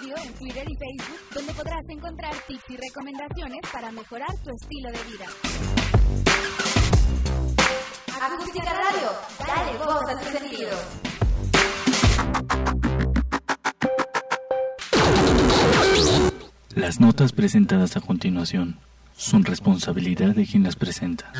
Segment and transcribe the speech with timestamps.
[0.00, 4.88] Radio en Twitter y Facebook, donde podrás encontrar tips y recomendaciones para mejorar tu estilo
[4.90, 5.26] de vida.
[8.18, 9.10] Acústica Radio,
[9.46, 10.70] dale voz a tu sentido.
[16.74, 18.78] Las notas presentadas a continuación
[19.16, 21.30] son responsabilidad de quien las presenta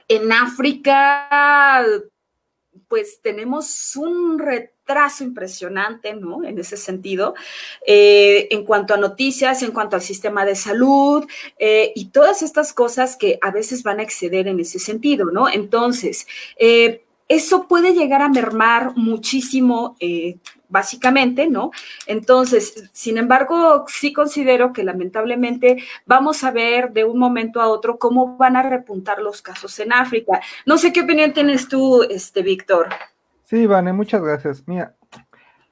[0.09, 1.85] en África
[2.89, 6.45] pues tenemos un retraso impresionante, ¿no?
[6.45, 7.35] En ese sentido,
[7.87, 11.27] eh, en cuanto a noticias, en cuanto al sistema de salud
[11.59, 15.49] eh, y todas estas cosas que a veces van a exceder en ese sentido, ¿no?
[15.49, 16.27] Entonces,
[17.29, 19.97] eso puede llegar a mermar muchísimo
[20.69, 21.71] básicamente, ¿no?
[22.07, 27.99] Entonces, sin embargo, sí considero que lamentablemente vamos a ver de un momento a otro
[27.99, 30.41] cómo van a repuntar los casos en África.
[30.67, 32.89] No sé qué opinión tienes tú, este, Víctor.
[33.45, 34.65] Sí, Vane, muchas gracias.
[34.67, 34.95] Mira,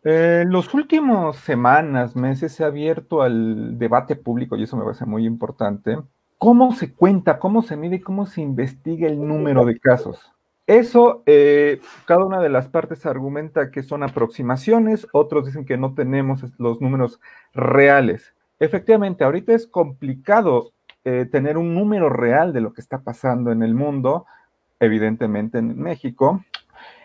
[0.04, 5.06] en los últimos semanas, meses se ha abierto al debate público y eso me parece
[5.06, 5.96] muy importante.
[6.38, 10.32] ¿Cómo se cuenta, cómo se mide, cómo se investiga el número de casos?
[10.66, 15.94] Eso, eh, cada una de las partes argumenta que son aproximaciones, otros dicen que no
[15.94, 17.20] tenemos los números
[17.52, 18.34] reales.
[18.60, 20.72] Efectivamente, ahorita es complicado
[21.04, 24.24] eh, tener un número real de lo que está pasando en el mundo,
[24.78, 26.44] evidentemente en México,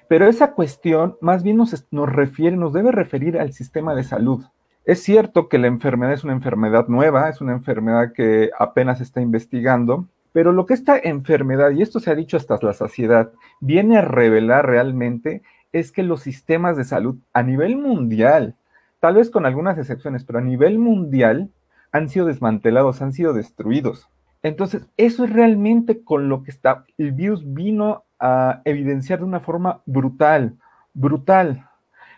[0.07, 4.45] pero esa cuestión más bien nos, nos refiere, nos debe referir al sistema de salud.
[4.85, 9.03] Es cierto que la enfermedad es una enfermedad nueva, es una enfermedad que apenas se
[9.03, 13.31] está investigando, pero lo que esta enfermedad, y esto se ha dicho hasta la saciedad,
[13.59, 15.41] viene a revelar realmente
[15.71, 18.55] es que los sistemas de salud a nivel mundial,
[18.99, 21.49] tal vez con algunas excepciones, pero a nivel mundial,
[21.91, 24.09] han sido desmantelados, han sido destruidos.
[24.43, 29.39] Entonces, eso es realmente con lo que está, el virus vino a evidenciar de una
[29.39, 30.55] forma brutal,
[30.93, 31.67] brutal.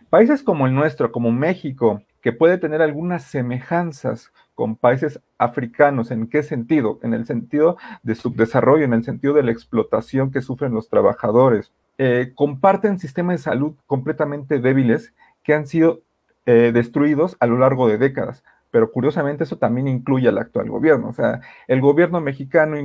[0.09, 6.11] Países como el nuestro, como México, que puede tener algunas semejanzas con países africanos.
[6.11, 6.99] ¿En qué sentido?
[7.01, 11.71] En el sentido de subdesarrollo, en el sentido de la explotación que sufren los trabajadores.
[11.97, 15.13] Eh, comparten sistemas de salud completamente débiles
[15.43, 16.01] que han sido
[16.45, 18.43] eh, destruidos a lo largo de décadas.
[18.69, 21.07] Pero curiosamente eso también incluye al actual gobierno.
[21.07, 21.39] O sea,
[21.69, 22.75] el gobierno mexicano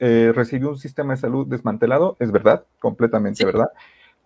[0.00, 3.68] eh, recibió un sistema de salud desmantelado, es verdad, completamente verdad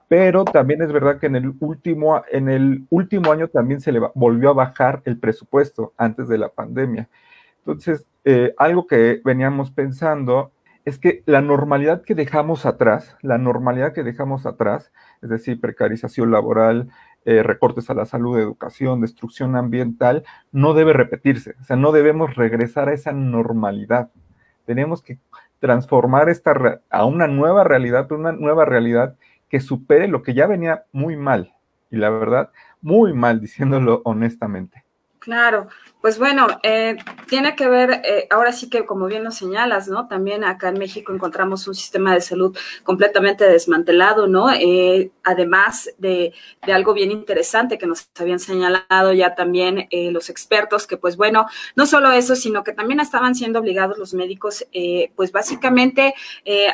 [0.08, 4.00] pero también es verdad que en el último, en el último año también se le
[4.14, 7.08] volvió a bajar el presupuesto antes de la pandemia.
[7.58, 10.52] Entonces, eh, algo que veníamos pensando
[10.84, 14.92] es que la normalidad que dejamos atrás, la normalidad que dejamos atrás,
[15.22, 16.90] es decir, precarización laboral,
[17.24, 21.54] eh, recortes a la salud, educación, destrucción ambiental, no debe repetirse.
[21.60, 24.10] O sea, no debemos regresar a esa normalidad.
[24.66, 25.18] Tenemos que
[25.58, 29.16] transformar esta a una nueva realidad, una nueva realidad
[29.48, 31.54] que supere lo que ya venía muy mal.
[31.90, 32.50] Y la verdad,
[32.80, 34.83] muy mal, diciéndolo honestamente.
[35.24, 35.68] Claro,
[36.02, 36.98] pues bueno, eh,
[37.28, 40.06] tiene que ver, eh, ahora sí que como bien lo señalas, ¿no?
[40.06, 44.52] También acá en México encontramos un sistema de salud completamente desmantelado, ¿no?
[44.52, 46.34] Eh, además de,
[46.66, 51.46] de, algo bien interesante que nos habían señalado ya también los expertos, que pues bueno,
[51.74, 54.66] no solo eso, sino que también estaban siendo obligados los médicos,
[55.16, 56.12] pues básicamente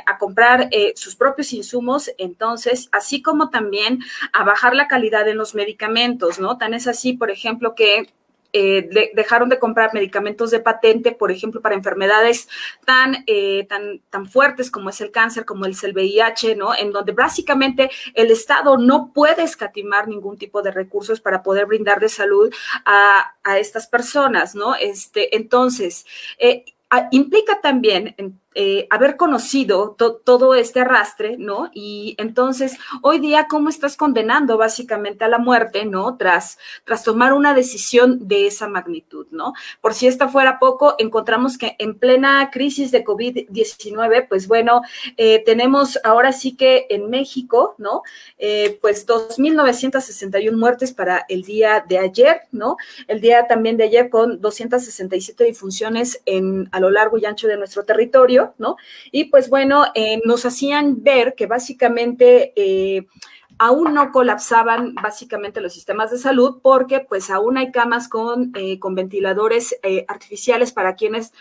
[0.07, 4.01] a comprar sus propios insumos, entonces, así como también
[4.33, 6.59] a bajar la calidad en los medicamentos, ¿no?
[6.59, 8.09] Tan es así, por ejemplo, que
[8.53, 12.49] eh, dejaron de comprar medicamentos de patente, por ejemplo, para enfermedades
[12.85, 16.75] tan, eh, tan, tan fuertes como es el cáncer, como es el VIH, ¿no?
[16.75, 22.01] En donde básicamente el Estado no puede escatimar ningún tipo de recursos para poder brindar
[22.01, 22.53] de salud
[22.85, 24.75] a, a estas personas, ¿no?
[24.75, 26.07] Este, entonces,
[26.39, 26.65] eh,
[27.11, 28.15] implica también
[28.57, 29.95] eh, haber conocido
[30.25, 31.71] todo este arrastre, ¿no?
[31.73, 36.17] Y entonces, hoy día, ¿cómo estás condenando básicamente a la muerte, ¿no?
[36.17, 39.53] Tras, tras tomar una decisión de esa magnitud, ¿no?
[39.81, 44.83] Por si esta fuera poco, encontramos que en plena crisis de COVID-19, pues bueno,
[45.17, 48.03] eh, tenemos ahora sí que en México, ¿no?
[48.37, 52.77] Eh, pues 2.961 muertes para el día de ayer, ¿no?
[53.07, 57.57] El día también de ayer con 267 difunciones en, a lo largo y ancho de
[57.57, 58.77] nuestro territorio ¿no?
[59.11, 62.53] Y pues bueno, eh, nos hacían ver que básicamente...
[62.57, 63.07] Eh,
[63.63, 68.79] aún no colapsaban básicamente los sistemas de salud porque pues aún hay camas con, eh,
[68.79, 69.79] con ventiladores
[70.09, 71.35] artificiales para quienes,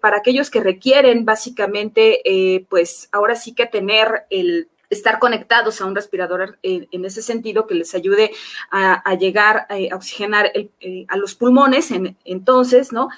[0.00, 5.94] para aquellos que requieren básicamente pues ahora sí que tener el estar conectados a un
[5.94, 8.32] respirador en, ese sentido que les ayude
[8.70, 13.08] a, llegar a oxigenar eh, a los pulmones en, entonces, ¿no?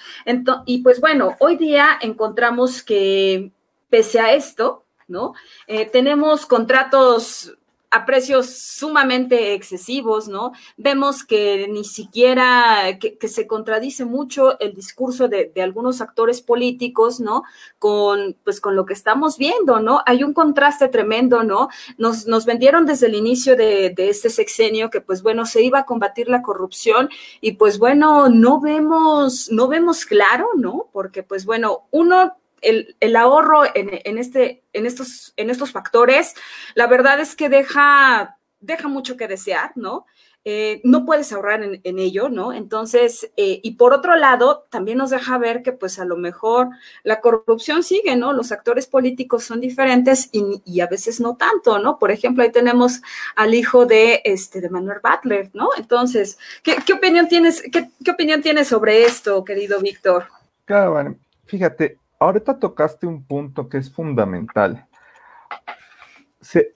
[0.67, 3.51] y pues bueno, hoy día encontramos que
[3.89, 5.35] pese a esto, ¿no?
[5.67, 7.55] Eh, tenemos contratos
[7.93, 10.53] a precios sumamente excesivos, ¿no?
[10.79, 17.43] Vemos que ni siquiera, que, se contradice mucho el discurso de, algunos actores políticos, ¿no?
[17.79, 20.01] Con, pues, con lo que estamos viendo, ¿no?
[20.07, 21.69] Hay un contraste tremendo, ¿no?
[21.99, 25.81] Nos, nos vendieron desde el inicio de, de este sexenio que, pues, bueno, se iba
[25.81, 27.11] a combatir la corrupción
[27.43, 30.89] y, pues, bueno, no vemos, no vemos claro, ¿no?
[30.93, 36.35] Porque, pues, bueno, uno el, ahorro en, este, en, estos, en estos factores,
[36.75, 40.07] la verdad es que deja, deja mucho que desear, ¿no?
[40.45, 42.53] Eh, no puedes ahorrar en, ello, ¿no?
[42.53, 46.71] Entonces, eh, y por otro lado, también nos deja ver que pues a lo mejor
[47.05, 48.33] la corrupción sigue, ¿no?
[48.33, 51.97] Los actores políticos son diferentes y, a veces no tanto, ¿no?
[51.97, 53.03] Por ejemplo, ahí tenemos
[53.37, 55.69] al hijo de, este, de Manuel Butler, ¿no?
[55.77, 60.27] Entonces, ¿qué, opinión tienes, qué, qué, opinión tienes sobre esto, querido Víctor?
[60.65, 61.15] Claro,
[61.47, 64.87] fíjate, ahorita tocaste un punto que es fundamental.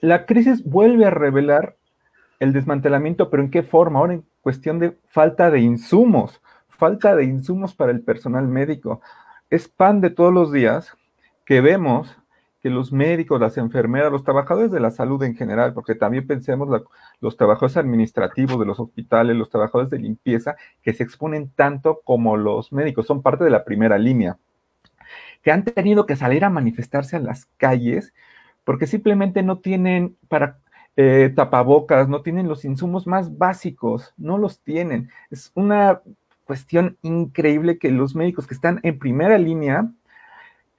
[0.01, 1.75] la crisis vuelve a revelar
[2.39, 3.99] el desmantelamiento, pero ¿en qué forma?
[3.99, 9.01] Ahora en cuestión de falta de insumos, falta de insumos para el personal médico.
[9.49, 10.95] Es pan de todos los días
[11.45, 12.15] que vemos
[12.61, 16.67] que los médicos, las enfermeras, los trabajadores de la salud en general, porque también pensemos
[17.21, 22.35] los trabajadores administrativos de los hospitales, los trabajadores de limpieza, que se exponen tanto como
[22.35, 24.37] los médicos, son parte de la primera línea
[25.47, 28.13] que han tenido que salir a manifestarse a las calles
[28.65, 30.59] porque simplemente no tienen para
[30.97, 35.09] eh, tapabocas, no tienen los insumos más básicos, no los tienen.
[35.31, 36.01] Es una
[36.43, 39.89] cuestión increíble que los médicos que están en primera línea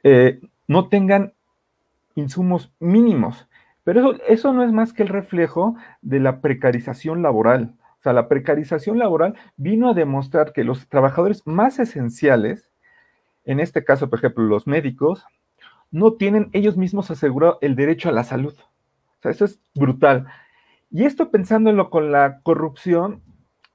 [0.02, 1.32] eh, no tengan
[2.14, 3.48] insumos mínimos.
[3.84, 7.75] Pero eso, eso no es más que el reflejo de la precarización laboral.
[8.00, 12.67] O sea, la precarización laboral vino a demostrar que los trabajadores más esenciales
[13.49, 15.25] en este caso, por ejemplo, los médicos,
[15.90, 18.55] no tienen ellos mismos asegurado el derecho a la salud.
[18.55, 20.26] O sea, eso es brutal.
[20.90, 23.23] Y esto pensándolo con la corrupción,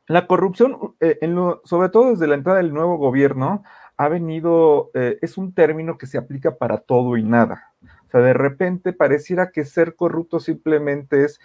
[0.07, 3.63] la corrupción, eh, en lo, sobre todo desde la entrada del nuevo gobierno,
[3.97, 7.73] ha venido, eh, es un término que se aplica para todo y nada.
[8.07, 11.39] O sea, de repente pareciera que ser corrupto simplemente es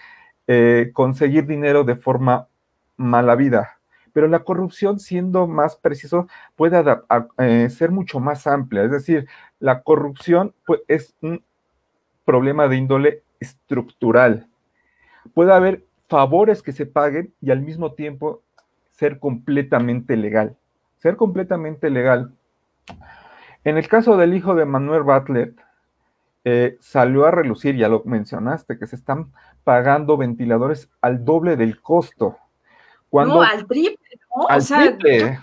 [0.47, 2.49] eh, conseguir dinero de forma
[2.97, 3.78] mala vida,
[4.12, 6.83] pero la corrupción, siendo más preciso, puede
[7.38, 8.85] eh, ser mucho más amplia.
[8.85, 9.29] Es decir,
[9.61, 11.43] la corrupción pues, es un
[12.25, 14.47] problema de índole estructural.
[15.35, 18.43] Puede haber favores que se paguen y al mismo tiempo
[18.91, 20.57] ser completamente legal.
[20.99, 22.33] Ser completamente legal.
[23.65, 25.55] En el caso del hijo de Manuel Bartlett,
[26.45, 29.33] eh, salió a relucir, ya lo mencionaste, que se están
[29.65, 32.38] pagando ventiladores al doble del costo.
[33.11, 33.99] Cuando, no, al triple,
[34.37, 34.49] ¿no?
[34.49, 35.38] Al o sea, triple.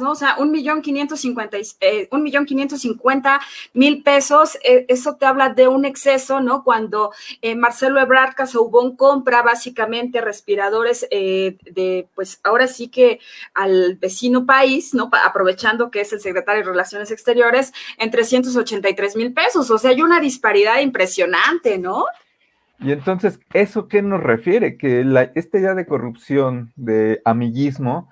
[0.00, 0.12] ¿no?
[0.12, 3.40] O sea, un millón quinientos cincuenta, eh, un millón quinientos cincuenta
[3.72, 6.64] mil pesos, eh, eso te habla de un exceso, ¿no?
[6.64, 13.20] Cuando eh, Marcelo Ebrard Casaubón compra básicamente respiradores de, pues ahora sí que
[13.54, 15.10] al vecino país, ¿no?
[15.24, 19.70] Aprovechando que es el secretario de Relaciones Exteriores, en 383 mil pesos.
[19.70, 22.06] O sea, hay una disparidad impresionante, ¿no?
[22.78, 24.76] Y entonces, ¿eso qué nos refiere?
[24.76, 28.10] Que la, esta idea de corrupción, de amiguismo,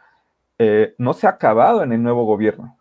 [0.59, 2.77] eh, no se ha acabado en el nuevo gobierno.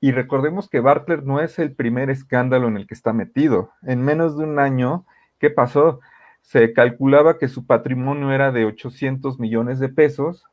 [0.00, 3.72] y recordemos que Bartlett no es el primer escándalo en el que está metido.
[3.82, 5.04] En menos de un año,
[5.38, 6.00] ¿qué pasó?
[6.40, 10.46] Se calculaba que su patrimonio era de 800 millones de pesos,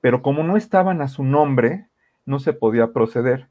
[0.00, 1.88] pero como no estaban a su nombre,
[2.26, 3.48] no se podía proceder,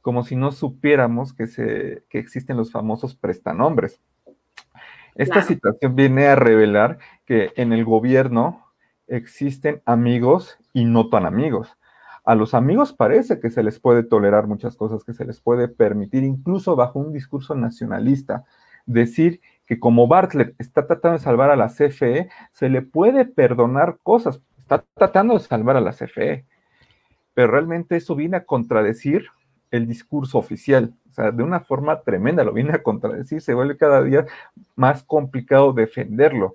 [0.00, 4.00] como si no supiéramos que, se, que existen los famosos prestanombres.
[5.14, 8.66] Esta situación viene a revelar que en el gobierno
[9.06, 11.76] existen amigos y no tan amigos.
[12.24, 15.68] A los amigos parece que se les puede tolerar muchas cosas, que se les puede
[15.68, 18.44] permitir, incluso bajo un discurso nacionalista,
[18.86, 23.98] decir que como Bartlett está tratando de salvar a la CFE, se le puede perdonar
[24.02, 26.46] cosas, está tratando de salvar a la CFE,
[27.34, 29.26] pero realmente eso viene a contradecir
[29.70, 33.76] el discurso oficial, o sea, de una forma tremenda lo viene a contradecir, se vuelve
[33.76, 34.24] cada día
[34.76, 36.54] más complicado defenderlo.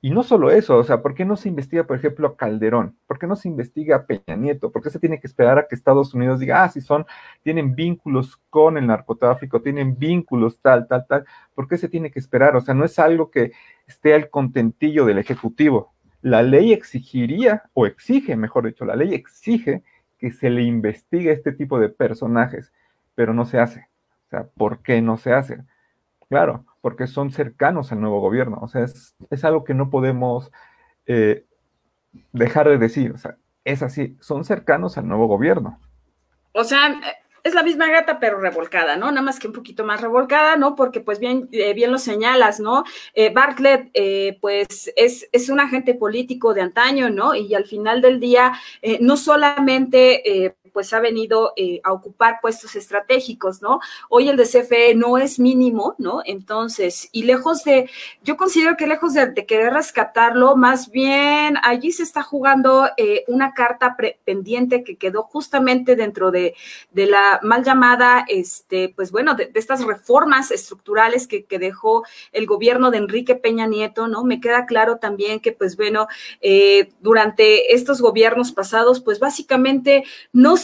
[0.00, 2.96] Y no solo eso, o sea, ¿por qué no se investiga, por ejemplo, a Calderón?
[3.06, 4.72] ¿Por qué no se investiga a Peña Nieto?
[4.72, 7.04] ¿Por qué se tiene que esperar a que Estados Unidos diga, ah, si son,
[7.42, 11.26] tienen vínculos con el narcotráfico, tienen vínculos tal, tal, tal?
[11.54, 12.56] ¿Por qué se tiene que esperar?
[12.56, 13.52] O sea, no es algo que
[13.86, 15.92] esté al contentillo del Ejecutivo.
[16.22, 19.82] La ley exigiría, o exige, mejor dicho, la ley exige
[20.18, 22.72] que se le investigue este tipo de personajes,
[23.14, 23.88] pero no se hace.
[24.28, 25.64] O sea, ¿por qué no se hace?
[26.28, 28.58] Claro, porque son cercanos al nuevo gobierno.
[28.60, 30.52] O sea, es, algo que no podemos
[31.06, 31.46] eh,
[32.32, 33.12] dejar de decir.
[33.12, 35.80] O sea, es así, son cercanos al nuevo gobierno.
[36.52, 37.00] O sea,
[37.42, 39.10] es la misma gata, pero revolcada, ¿no?
[39.10, 40.76] Nada más que un poquito más revolcada, ¿no?
[40.76, 42.84] Porque pues bien, eh, bien lo señalas, ¿no?
[43.14, 43.90] Eh, Bartlett,
[44.42, 47.34] pues es, es, un agente político de antaño, ¿no?
[47.34, 48.52] Y al final del día,
[49.00, 53.80] no solamente pues ha venido eh, a ocupar puestos estratégicos, ¿no?
[54.08, 56.22] Hoy el de CFE no es mínimo, ¿no?
[56.24, 57.90] Entonces, y lejos de,
[58.22, 63.54] yo considero que lejos de, querer rescatarlo, más bien allí se está jugando eh, una
[63.54, 66.54] carta pendiente que quedó justamente dentro de,
[66.92, 72.98] la mal llamada, este, pues bueno, de, estas reformas estructurales que, dejó el gobierno de
[72.98, 74.22] Enrique Peña Nieto, ¿no?
[74.22, 76.06] Me queda claro también que, pues bueno,
[76.40, 80.56] eh, durante estos gobiernos pasados, pues básicamente no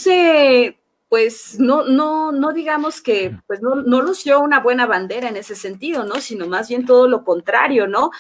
[1.14, 5.54] pues no, no, no digamos que, pues no, no lució una buena bandera en ese
[5.54, 6.16] sentido, ¿no?
[6.16, 8.10] Sino más bien todo lo contrario, ¿no?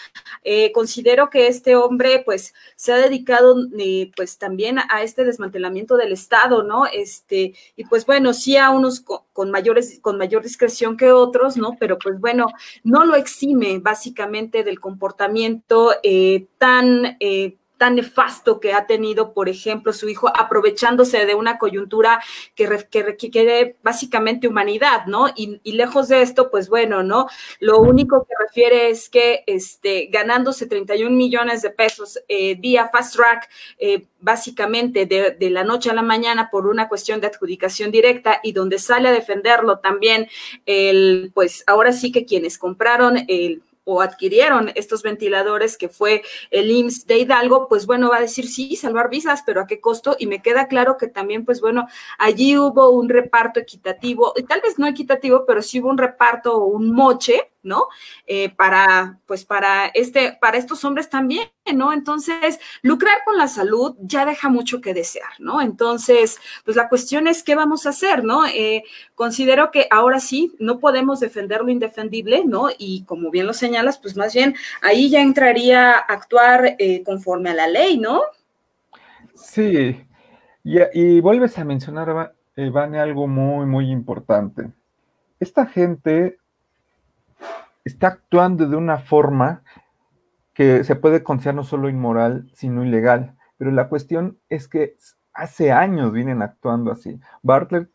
[0.44, 5.96] Eh, considero que este hombre, pues, se ha dedicado, eh, pues, también a este desmantelamiento
[5.96, 6.86] del Estado, ¿no?
[6.86, 11.76] Este, y pues bueno, sí a unos con, mayores, con mayor discreción que otros, ¿no?
[11.80, 12.46] Pero pues bueno,
[12.84, 17.16] no lo exime básicamente del comportamiento eh, tan
[17.76, 22.22] tan nefasto que ha tenido, por ejemplo, su hijo, aprovechándose de una coyuntura
[22.54, 25.26] que, requiere básicamente humanidad, ¿no?
[25.34, 27.26] Y, lejos de esto, pues bueno, ¿no?
[27.58, 33.16] Lo único que refiere es que este, ganándose 31 millones de pesos eh, vía fast
[33.16, 38.40] track, eh, básicamente de, la noche a la mañana por una cuestión de adjudicación directa
[38.42, 40.28] y donde sale a defenderlo también
[40.64, 46.70] el, pues ahora sí que quienes compraron el o adquirieron estos ventiladores que fue el
[46.70, 50.16] IMSS de Hidalgo, pues bueno, va a decir sí, salvar visas, pero ¿a qué costo?
[50.18, 51.86] Y me queda claro que también, pues bueno,
[52.18, 56.56] allí hubo un reparto equitativo, y tal vez no equitativo, pero sí hubo un reparto
[56.56, 57.88] o un moche ¿no?
[58.26, 61.92] Eh, para, pues para este, para estos hombres también, ¿no?
[61.92, 65.60] Entonces, lucrar con la salud ya deja mucho que desear, ¿no?
[65.60, 68.46] Entonces, pues la cuestión es qué vamos a hacer, ¿no?
[68.46, 72.68] Eh, considero que ahora sí no podemos defender lo indefendible, ¿no?
[72.78, 77.50] Y como bien lo señalas, pues más bien ahí ya entraría a actuar eh, conforme
[77.50, 78.22] a la ley, ¿no?
[79.34, 80.06] Sí,
[80.62, 84.70] y, y vuelves a mencionar Vane, algo muy, muy importante.
[85.40, 86.38] Esta gente
[87.84, 89.62] está actuando de una forma
[90.54, 93.36] que se puede considerar no solo inmoral, sino ilegal.
[93.58, 94.96] Pero la cuestión es que
[95.32, 97.20] hace años vienen actuando así.
[97.42, 97.90] Bartlett,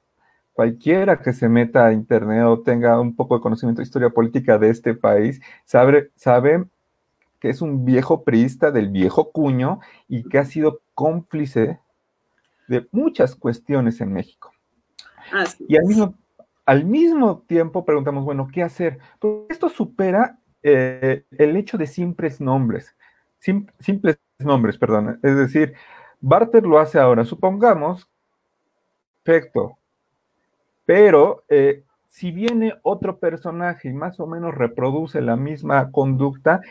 [0.54, 4.58] cualquiera que se meta a internet o tenga un poco de conocimiento de historia política
[4.58, 6.66] de este país, sabe, sabe
[7.40, 11.80] que es un viejo priista del viejo cuño y que ha sido cómplice
[12.68, 14.52] de muchas cuestiones en México.
[15.68, 16.16] y al mismo,
[16.70, 19.00] al mismo, tiempo preguntamos, bueno, ¿qué hacer?
[19.18, 22.96] Pues esto supera eh, el hecho de simples nombres,
[23.40, 25.20] simples nombres, perdón.
[25.24, 25.74] Es decir,
[26.22, 28.08] Barter lo hace ahora, supongamos,
[29.24, 29.80] perfecto,
[30.86, 36.62] pero eh, si viene otro personaje y más o menos reproduce la misma conducta,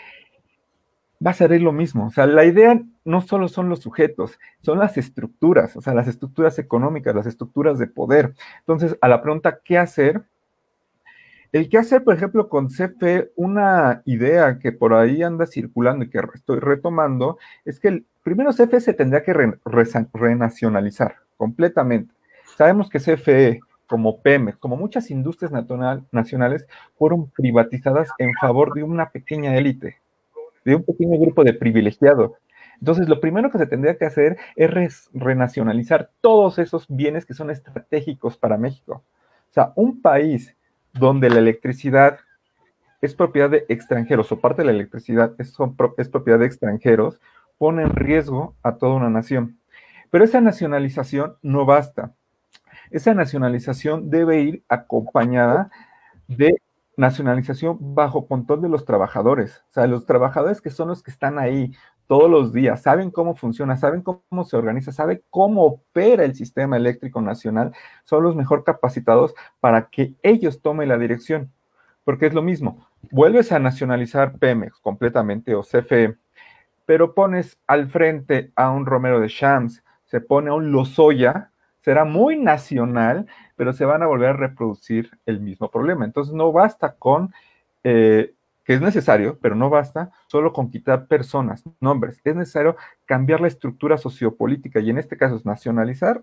[1.24, 2.06] va a ser lo mismo.
[2.06, 6.08] O sea, la idea no solo son los sujetos, son las estructuras, o sea, las
[6.08, 8.34] estructuras económicas, las estructuras de poder.
[8.60, 10.22] Entonces, a la pregunta, ¿qué hacer?
[11.50, 16.10] El qué hacer, por ejemplo, con CFE, una idea que por ahí anda circulando y
[16.10, 19.34] que estoy retomando, es que primero CFE se tendría que
[20.12, 22.12] renacionalizar completamente.
[22.56, 25.50] Sabemos que CFE, como Pemex, como muchas industrias
[26.12, 26.66] nacionales,
[26.98, 29.96] fueron privatizadas en favor de una pequeña élite,
[30.68, 32.32] de un pequeño grupo de privilegiados.
[32.78, 37.50] Entonces, lo primero que se tendría que hacer es renacionalizar todos esos bienes que son
[37.50, 39.02] estratégicos para México.
[39.50, 40.54] O sea, un país
[40.92, 42.18] donde la electricidad
[43.00, 45.56] es propiedad de extranjeros o parte de la electricidad es,
[45.96, 47.18] es propiedad de extranjeros,
[47.56, 49.58] pone en riesgo a toda una nación.
[50.10, 52.12] Pero esa nacionalización no basta.
[52.90, 55.70] Esa nacionalización debe ir acompañada
[56.26, 56.60] de
[56.98, 59.64] nacionalización bajo control de los trabajadores.
[59.70, 61.72] O sea, los trabajadores que son los que están ahí
[62.08, 66.76] todos los días, saben cómo funciona, saben cómo se organiza, saben cómo opera el sistema
[66.76, 67.72] eléctrico nacional,
[68.04, 71.52] son los mejor capacitados para que ellos tomen la dirección.
[72.02, 76.16] Porque es lo mismo, vuelves a nacionalizar Pemex completamente o CFE,
[76.84, 82.04] pero pones al frente a un Romero de Shams, se pone a un Lozoya, será
[82.04, 83.26] muy nacional,
[83.58, 86.04] pero se van a volver a reproducir el mismo problema.
[86.04, 87.34] Entonces no basta con,
[87.82, 88.32] eh,
[88.64, 93.48] que es necesario, pero no basta solo con quitar personas, nombres, es necesario cambiar la
[93.48, 96.22] estructura sociopolítica y en este caso es nacionalizar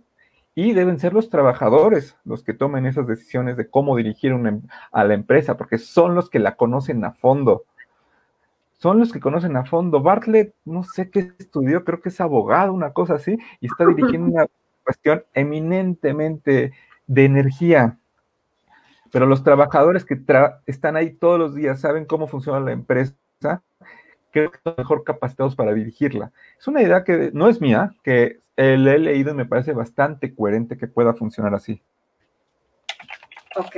[0.56, 4.62] y deben ser los trabajadores los que tomen esas decisiones de cómo dirigir em,
[4.93, 7.65] a la empresa, porque son los que la conocen a fondo.
[8.78, 10.02] Son los que conocen a fondo.
[10.02, 14.32] Bartlett, no sé qué estudió, creo que es abogado, una cosa así, y está dirigiendo
[14.32, 14.48] una
[14.86, 16.71] cuestión eminentemente
[17.08, 17.98] de energía.
[19.12, 20.20] Pero los trabajadores que
[20.65, 23.15] están ahí todos los días saben cómo funciona la empresa,
[24.32, 26.32] creo que son mejor capacitados para dirigirla.
[26.60, 30.34] Es una idea que no es mía, que le he leído y me parece bastante
[30.36, 31.82] coherente que pueda funcionar así.
[33.56, 33.76] Ok.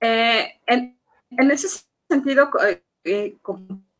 [0.00, 0.96] Eh, en,
[1.50, 3.36] ese sentido, eh, eh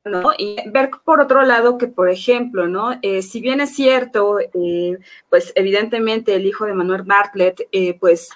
[0.05, 0.33] ¿no?
[0.37, 2.99] Y ver por otro lado que, por ejemplo, ¿no?
[3.03, 8.31] Eh, si bien es cierto, eh, pues evidentemente el hijo de Manuel Bartlett, eh, pues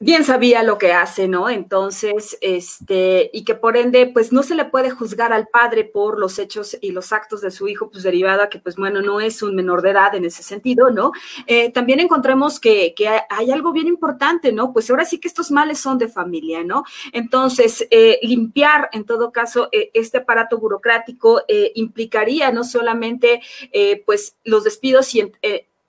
[0.00, 1.48] bien sabía lo que hace, ¿no?
[1.48, 6.18] Entonces, este, y que por ende, pues no se le puede juzgar al padre por
[6.18, 9.20] los hechos y los actos de su hijo, pues derivado a que, pues bueno, no
[9.20, 11.12] es un menor de edad en ese sentido, ¿no?
[11.46, 14.72] Eh, también encontramos que, que, hay algo bien importante, ¿no?
[14.72, 16.84] Pues ahora sí que estos males son de familia, ¿no?
[17.12, 21.42] Entonces, eh, limpiar, en todo caso, eh, este aparato burocrático
[21.74, 23.40] implicaría no solamente,
[24.04, 25.32] pues, los despidos y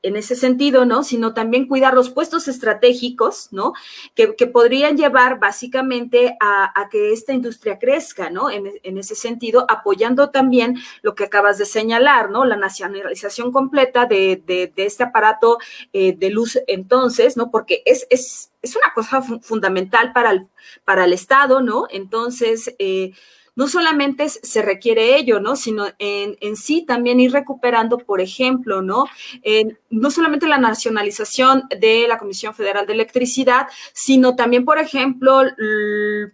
[0.04, 1.04] en ese sentido, ¿no?
[1.04, 3.74] Sino también cuidar los puestos estratégicos, ¿no?
[4.16, 8.50] Que, podrían llevar básicamente a, que esta industria crezca, ¿no?
[8.50, 12.46] En, ese sentido, apoyando también lo que acabas de señalar, ¿no?
[12.46, 14.44] La nacionalización completa de,
[14.76, 15.58] este aparato
[15.94, 17.52] eh, de luz entonces, ¿no?
[17.52, 20.48] Porque es, es, es una cosa fundamental para el,
[20.84, 21.86] para el Estado, ¿no?
[21.90, 23.14] Entonces, eh,
[23.56, 25.56] no solamente se requiere ello, ¿no?
[25.56, 29.06] Sino en, en sí también ir recuperando, por ejemplo, ¿no?
[29.90, 35.42] no solamente la nacionalización de la Comisión Federal de Electricidad, sino también, por ejemplo,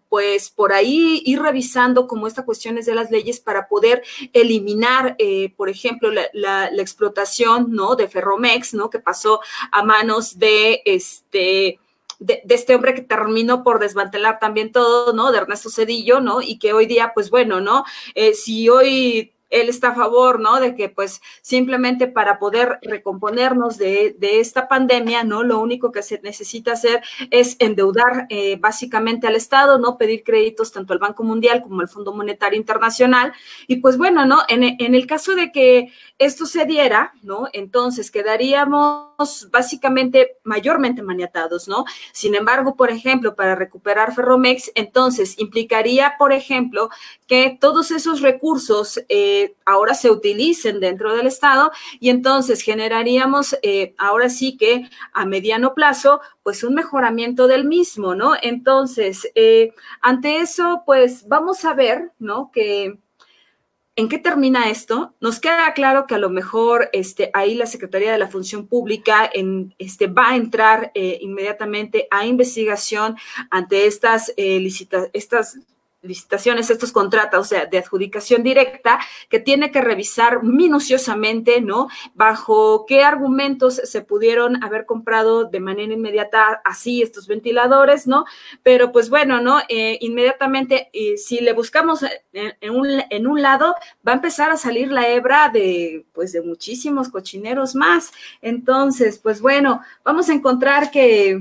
[0.10, 4.04] pues por ahí ir revisando como estas cuestiones de las leyes para poder
[4.34, 7.96] eliminar, eh, por ejemplo, la, la, la explotación, ¿no?
[7.96, 8.90] De Ferromex, ¿no?
[8.90, 9.40] Que pasó
[9.72, 11.80] a manos de este
[12.20, 15.32] de, este hombre que terminó por desmantelar también todo, ¿no?
[15.32, 16.42] De Ernesto Cedillo, ¿no?
[16.42, 17.84] Y que hoy día, pues bueno, ¿no?
[18.16, 20.60] Eh, si hoy él está a favor, ¿no?
[20.60, 25.44] De que pues simplemente para poder recomponernos de, de esta pandemia, ¿no?
[25.44, 29.98] Lo único que se necesita hacer es endeudar eh, básicamente al Estado, ¿no?
[29.98, 33.34] Pedir créditos tanto al Banco Mundial como al Fondo Monetario Internacional.
[33.68, 34.40] Y pues bueno, ¿no?
[34.48, 37.48] En, en el caso de que esto se diera, ¿no?
[37.54, 41.86] Entonces quedaríamos básicamente mayormente maniatados, ¿no?
[42.12, 46.90] Sin embargo, por ejemplo, para recuperar Ferromex, entonces implicaría, por ejemplo,
[47.28, 53.94] que todos esos recursos eh, ahora se utilicen dentro del Estado y entonces generaríamos eh,
[53.98, 58.34] ahora sí que a mediano plazo, pues un mejoramiento del mismo, ¿no?
[58.42, 62.52] Entonces, eh, ante eso, pues vamos a ver, ¿no?
[62.52, 62.98] Que
[63.98, 65.16] ¿En qué termina esto?
[65.20, 69.28] Nos queda claro que a lo mejor este, ahí la Secretaría de la Función Pública
[69.80, 73.18] este, va a entrar eh, inmediatamente a investigación
[73.50, 74.64] ante estas, eh,
[75.14, 75.58] estas
[76.08, 81.88] licitaciones, estos contratos, o sea, de adjudicación directa, que tiene que revisar minuciosamente, ¿no?
[82.16, 88.26] Bajo qué argumentos se pudieron haber comprado de manera inmediata así estos ventiladores, ¿no?
[88.64, 89.60] Pero pues bueno, ¿no?
[89.70, 93.76] Eh, inmediatamente, si le buscamos en, un, en un lado,
[94.08, 98.12] va a empezar a salir la hebra de, pues, de muchísimos cochineros más.
[98.42, 101.40] Entonces, pues bueno, vamos a encontrar que,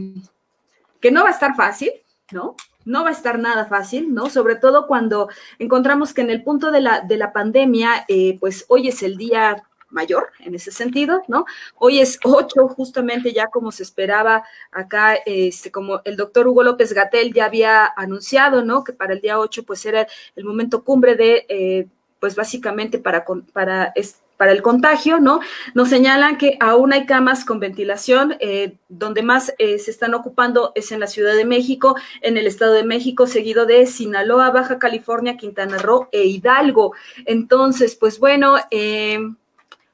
[1.00, 1.90] que no va a estar fácil,
[2.32, 2.56] ¿no?
[2.86, 4.30] No va a estar nada fácil, ¿no?
[4.30, 8.64] Sobre todo cuando encontramos que en el punto de la, de la pandemia, eh, pues
[8.68, 11.44] hoy es el día mayor en ese sentido, ¿no?
[11.76, 16.92] Hoy es 8, justamente ya como se esperaba acá, este, como el doctor Hugo López
[16.92, 18.84] Gatel ya había anunciado, ¿no?
[18.84, 21.88] Que para el día 8 pues era el momento cumbre de, eh,
[22.20, 23.92] pues básicamente para, para
[24.36, 25.40] para el contagio, ¿no?
[25.74, 30.72] Nos señalan que aún hay camas con ventilación, eh, donde más eh, se están ocupando
[30.74, 34.78] es en la Ciudad de México, en el Estado de México, seguido de Sinaloa, Baja
[34.78, 36.92] California, Quintana Roo e Hidalgo.
[37.24, 39.18] Entonces, pues bueno, eh,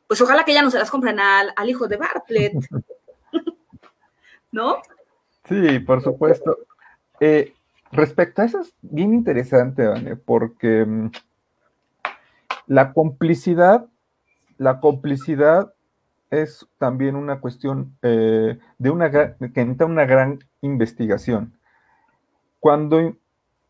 [0.06, 2.54] pues ojalá que ya no se las compren al, hijo de Bartlett,
[4.52, 4.82] ¿no?
[5.48, 6.58] Sí, por supuesto.
[7.92, 11.10] respecto a eso es bien interesante, Vane, porque mm,
[12.66, 13.86] la complicidad
[14.62, 15.74] la complicidad
[16.30, 21.58] es también una cuestión eh, de una que necesita una gran investigación.
[22.60, 23.16] Cuando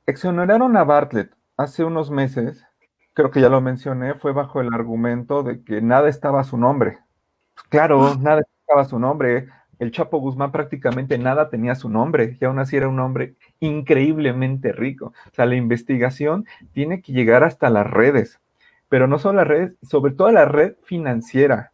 [0.07, 2.65] exoneraron a Bartlett hace unos meses,
[3.15, 6.59] creo que ya lo mencioné, fue bajo el argumento de que nada estaba a su
[6.59, 6.99] nombre.
[7.55, 8.17] Pues claro, ah.
[8.21, 9.49] nada estaba a su nombre.
[9.79, 14.73] El Chapo Guzmán prácticamente nada tenía su nombre y aún así era un hombre increíblemente
[14.73, 15.07] rico.
[15.07, 18.42] O sea, la investigación tiene que llegar hasta las redes
[18.93, 21.73] pero no solo la red, sobre todo la red financiera.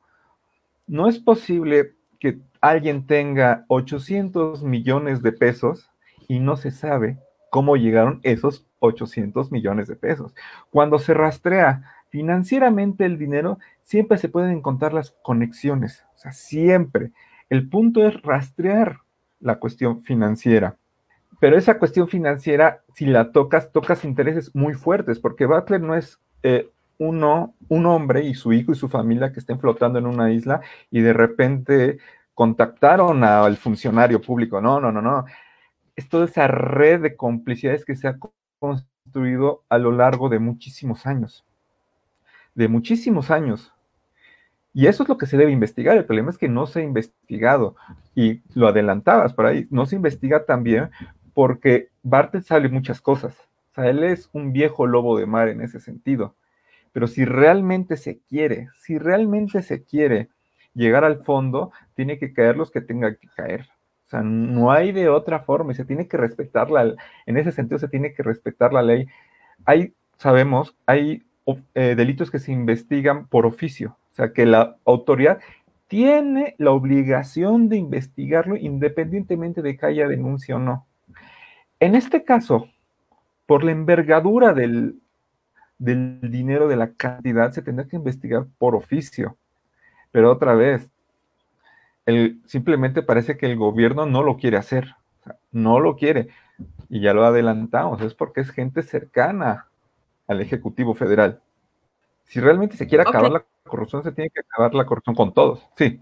[0.86, 5.90] No es posible que alguien tenga 800 millones de pesos
[6.28, 7.18] y no se sabe
[7.50, 10.32] cómo llegaron esos 800 millones de pesos.
[10.70, 17.10] Cuando se rastrea financieramente el dinero, siempre se pueden encontrar las conexiones, o sea, siempre.
[17.50, 18.98] El punto es rastrear
[19.40, 20.76] la cuestión financiera.
[21.40, 26.20] Pero esa cuestión financiera, si la tocas, tocas intereses muy fuertes, porque Butler no es
[26.44, 30.30] eh, uno, un hombre y su hijo y su familia que estén flotando en una
[30.32, 31.98] isla y de repente
[32.34, 34.60] contactaron al funcionario público.
[34.60, 35.24] No, no, no, no.
[35.96, 38.18] Es toda esa red de complicidades que se ha
[38.58, 41.44] construido a lo largo de muchísimos años.
[42.54, 43.72] De muchísimos años.
[44.72, 45.96] Y eso es lo que se debe investigar.
[45.96, 47.74] El problema es que no se ha investigado.
[48.14, 49.66] Y lo adelantabas por ahí.
[49.70, 50.90] No se investiga también
[51.34, 53.36] porque Bartel sabe muchas cosas.
[53.72, 56.36] O sea, él es un viejo lobo de mar en ese sentido.
[56.92, 60.28] Pero si realmente se quiere, si realmente se quiere
[60.74, 63.68] llegar al fondo, tiene que caer los que tengan que caer.
[64.06, 66.94] O sea, no hay de otra forma y se tiene que respetar la,
[67.26, 69.06] en ese sentido se tiene que respetar la ley.
[69.66, 71.24] Hay, sabemos, hay
[71.74, 75.40] eh, delitos que se investigan por oficio, o sea, que la autoridad
[75.88, 80.86] tiene la obligación de investigarlo independientemente de que haya denuncia o no.
[81.80, 82.68] En este caso,
[83.46, 85.00] por la envergadura del,
[85.78, 89.36] del dinero, de la cantidad, se tendrá que investigar por oficio.
[90.10, 90.90] Pero otra vez,
[92.06, 94.96] el, simplemente parece que el gobierno no lo quiere hacer,
[95.52, 96.28] no lo quiere.
[96.88, 99.68] Y ya lo adelantamos, es porque es gente cercana
[100.26, 101.40] al Ejecutivo Federal.
[102.24, 105.66] Si realmente se quiere acabar la corrupción, se tiene que acabar la corrupción con todos,
[105.76, 106.00] sí.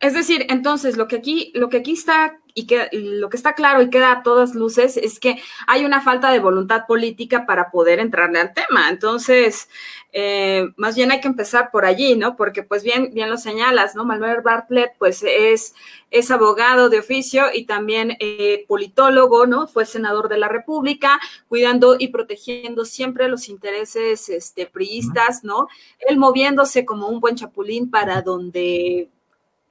[0.00, 3.54] Es decir, entonces lo que aquí, lo que aquí está y que lo que está
[3.54, 5.36] claro y queda a todas luces es que
[5.66, 8.88] hay una falta de voluntad política para poder entrarle al tema.
[8.88, 9.68] Entonces,
[10.12, 12.34] eh, más bien hay que empezar por allí, ¿no?
[12.34, 14.06] Porque pues bien, bien lo señalas, ¿no?
[14.06, 15.74] Manuel Bartlett pues es,
[16.10, 19.68] es abogado de oficio y también eh, politólogo, ¿no?
[19.68, 25.68] Fue senador de la República, cuidando y protegiendo siempre los intereses este, priistas, ¿no?
[25.98, 29.10] Él moviéndose como un buen chapulín para donde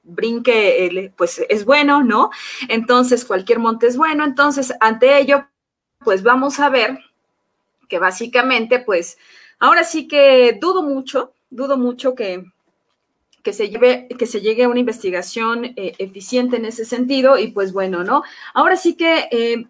[0.04, 2.30] brinque, pues es bueno, ¿no?
[2.68, 4.24] Entonces, cualquier monte es bueno.
[4.24, 5.48] Entonces, ante ello,
[6.00, 7.00] pues vamos a ver
[7.88, 9.18] que básicamente, pues,
[9.60, 12.44] ahora sí que dudo mucho, dudo mucho que,
[13.44, 17.48] que se, lleve, que se llegue a una investigación eh, eficiente en ese sentido y
[17.48, 18.24] pues bueno, ¿no?
[18.54, 19.66] Ahora sí que, eh,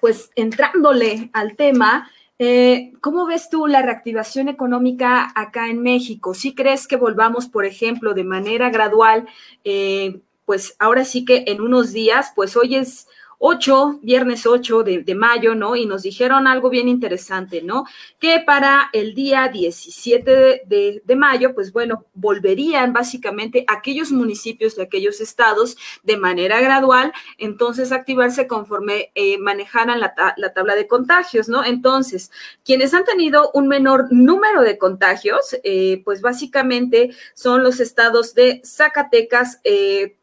[0.00, 6.34] pues entrándole al tema, eh, ¿Cómo ves tú la reactivación económica acá en México?
[6.34, 9.28] ¿Sí crees que volvamos, por ejemplo, de manera gradual?
[9.64, 15.14] Eh, pues ahora sí que en unos días, pues hoy es 8, viernes 8 de,
[15.14, 15.76] mayo, ¿no?
[15.76, 17.84] Y nos dijeron algo bien interesante, ¿no?
[18.18, 25.20] Que para el día 17 de, mayo, pues bueno, volverían básicamente aquellos municipios de aquellos
[25.20, 31.64] estados de manera gradual, entonces activarse conforme eh, manejaran la, tabla de contagios, ¿no?
[31.64, 32.30] Entonces,
[32.64, 38.60] quienes han tenido un menor número de contagios, eh, pues básicamente son los estados de
[38.64, 40.17] Zacatecas, eh,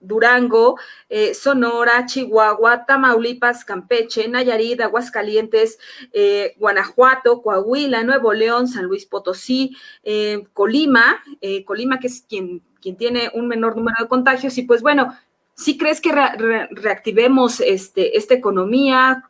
[0.00, 0.78] Durango,
[1.08, 5.78] eh, Sonora, Chihuahua, Tamaulipas, Campeche, Nayarit, Aguascalientes,
[6.12, 11.22] eh, Guanajuato, Coahuila, Nuevo León, San Luis Potosí, eh, Colima,
[11.64, 15.16] Colima que es quien, quien tiene un menor número de contagios y pues bueno,
[15.54, 19.24] si crees que reactivemos este, esta economía?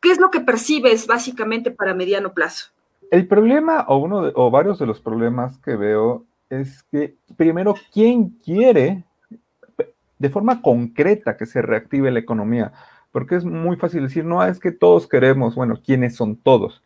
[0.00, 2.70] ¿Qué es lo que percibes básicamente para mediano plazo?
[3.10, 8.30] El problema o uno o varios de los problemas que veo es que primero, ¿quién
[8.44, 9.04] quiere
[10.24, 12.72] de forma concreta que se reactive la economía,
[13.12, 16.82] porque es muy fácil decir, no, es que todos queremos, bueno, ¿quiénes son todos?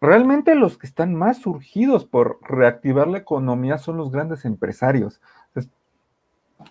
[0.00, 5.20] Realmente los que están más surgidos por reactivar la economía son los grandes empresarios.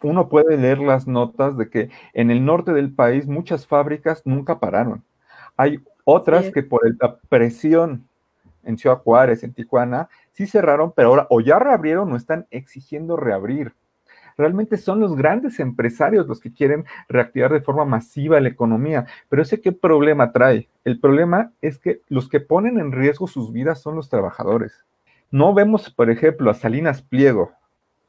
[0.02, 4.60] uno puede leer las notas de que en el norte del país muchas fábricas nunca
[4.60, 5.04] pararon.
[5.56, 8.08] Hay otras que por la presión
[8.64, 13.18] en Ciudad Juárez, en Tijuana, sí cerraron, pero ahora o ya reabrieron o están exigiendo
[13.18, 13.76] reabrir
[14.38, 19.06] realmente son los grandes empresarios los que quieren reactivar de forma masiva la economía.
[19.30, 20.70] Pero ese qué problema trae?
[20.84, 24.86] El problema es que los que ponen en riesgo sus vidas son los trabajadores.
[25.32, 27.52] No vemos, por ejemplo, a Salinas Pliego,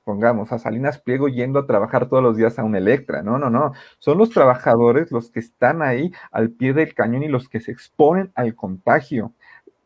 [0.05, 3.23] pongamos, a Salinas Pliego yendo a trabajar todos los días a un Electra.
[3.23, 3.73] No, no, no.
[3.99, 7.73] Son los trabajadores los que están ahí al pie del cañón y los que se
[7.73, 9.33] exponen al contagio.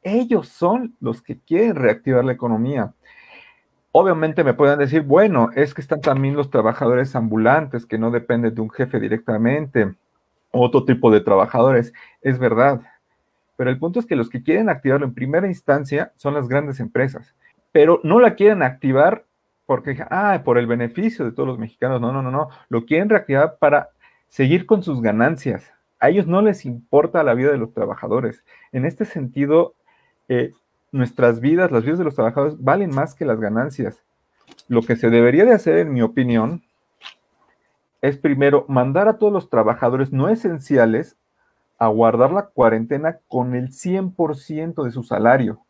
[0.03, 2.95] Ellos son los que quieren reactivar la economía.
[3.93, 8.55] Obviamente me pueden decir, bueno, es que están también los trabajadores ambulantes que no dependen
[8.55, 9.95] de un jefe directamente,
[10.51, 11.93] otro tipo de trabajadores.
[12.21, 12.83] Es verdad.
[13.57, 16.81] Pero el punto es que los que quieren activarlo en primera instancia son las grandes
[16.81, 17.35] empresas,
[17.73, 19.25] pero no la quieren activar
[19.69, 22.01] porque, ah, por el beneficio de todos los mexicanos.
[22.01, 22.49] No, no, no, no.
[22.71, 23.91] Lo quieren reactivar para
[24.29, 25.71] seguir con sus ganancias.
[26.01, 28.45] A ellos no les importa la vida de los trabajadores.
[28.73, 29.75] En este sentido,
[30.29, 30.53] eh,
[30.93, 34.03] nuestras vidas, las vidas de los trabajadores, valen más que las ganancias.
[34.69, 36.63] Lo que se debería de hacer, en mi opinión,
[38.01, 41.17] es primero mandar a todos los trabajadores no esenciales
[41.79, 45.61] a guardar la cuarentena con el 100% de su salario.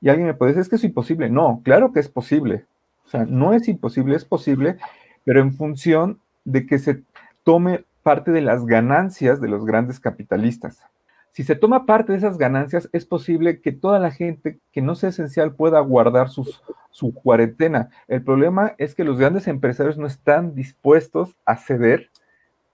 [0.00, 1.28] Y alguien me puede decir, es que es imposible.
[1.28, 2.66] No, claro que es posible.
[3.04, 4.78] O sea, no es imposible, es posible,
[5.24, 7.02] pero en función de que se
[7.44, 10.82] tome parte de las ganancias de los grandes capitalistas
[11.32, 14.94] si se toma parte de esas ganancias, es posible que toda la gente que no
[14.94, 17.90] sea esencial pueda guardar su cuarentena.
[18.08, 22.10] El problema es que los grandes empresarios no están dispuestos a ceder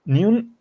[0.05, 0.57] ni un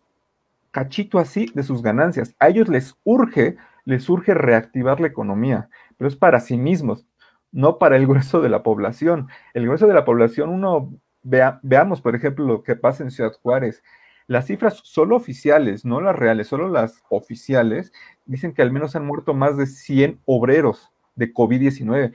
[0.73, 2.35] cachito así de sus ganancias.
[2.39, 3.57] A ellos les urge,
[3.87, 7.07] les urge reactivar la economía, pero es para sí mismos,
[7.51, 9.29] no para el grueso de la población.
[9.55, 13.33] El grueso de la población, uno vea, veamos, por ejemplo, lo que pasa en Ciudad
[13.41, 13.83] Juárez.
[14.29, 17.93] Las cifras solo oficiales, no las reales, solo las oficiales,
[18.25, 22.13] dicen que al menos han muerto más de 100 obreros de COVID-19.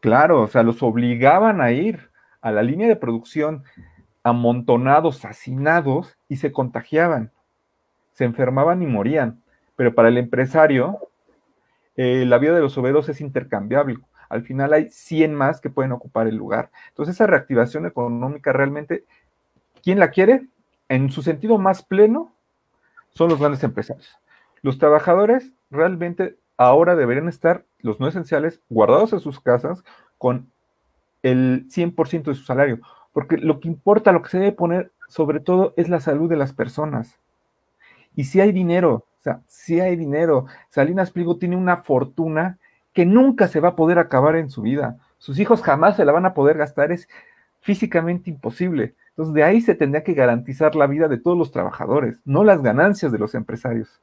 [0.00, 3.64] Claro, o sea, los obligaban a ir a la línea de producción
[4.22, 7.30] amontonados, hacinados y se contagiaban,
[8.12, 9.42] se enfermaban y morían.
[9.76, 10.98] Pero para el empresario,
[11.96, 13.98] eh, la vida de los obreros es intercambiable.
[14.28, 16.70] Al final hay 100 más que pueden ocupar el lugar.
[16.88, 19.04] Entonces esa reactivación económica realmente,
[19.82, 20.46] ¿quién la quiere?
[20.88, 22.32] En su sentido más pleno,
[23.14, 24.18] son los grandes empresarios.
[24.62, 29.84] Los trabajadores realmente ahora deberían estar, los no esenciales, guardados en sus casas
[30.18, 30.50] con
[31.22, 32.80] el 100% de su salario,
[33.12, 36.36] porque lo que importa, lo que se debe poner sobre todo es la salud de
[36.36, 37.18] las personas.
[38.14, 42.58] Y si hay dinero, o sea, si hay dinero, Salinas Pliego tiene una fortuna
[42.92, 44.98] que nunca se va a poder acabar en su vida.
[45.18, 47.08] Sus hijos jamás se la van a poder gastar, es
[47.60, 48.94] físicamente imposible.
[49.16, 52.60] Entonces, de ahí se tendría que garantizar la vida de todos los trabajadores, no las
[52.62, 54.02] ganancias de los empresarios.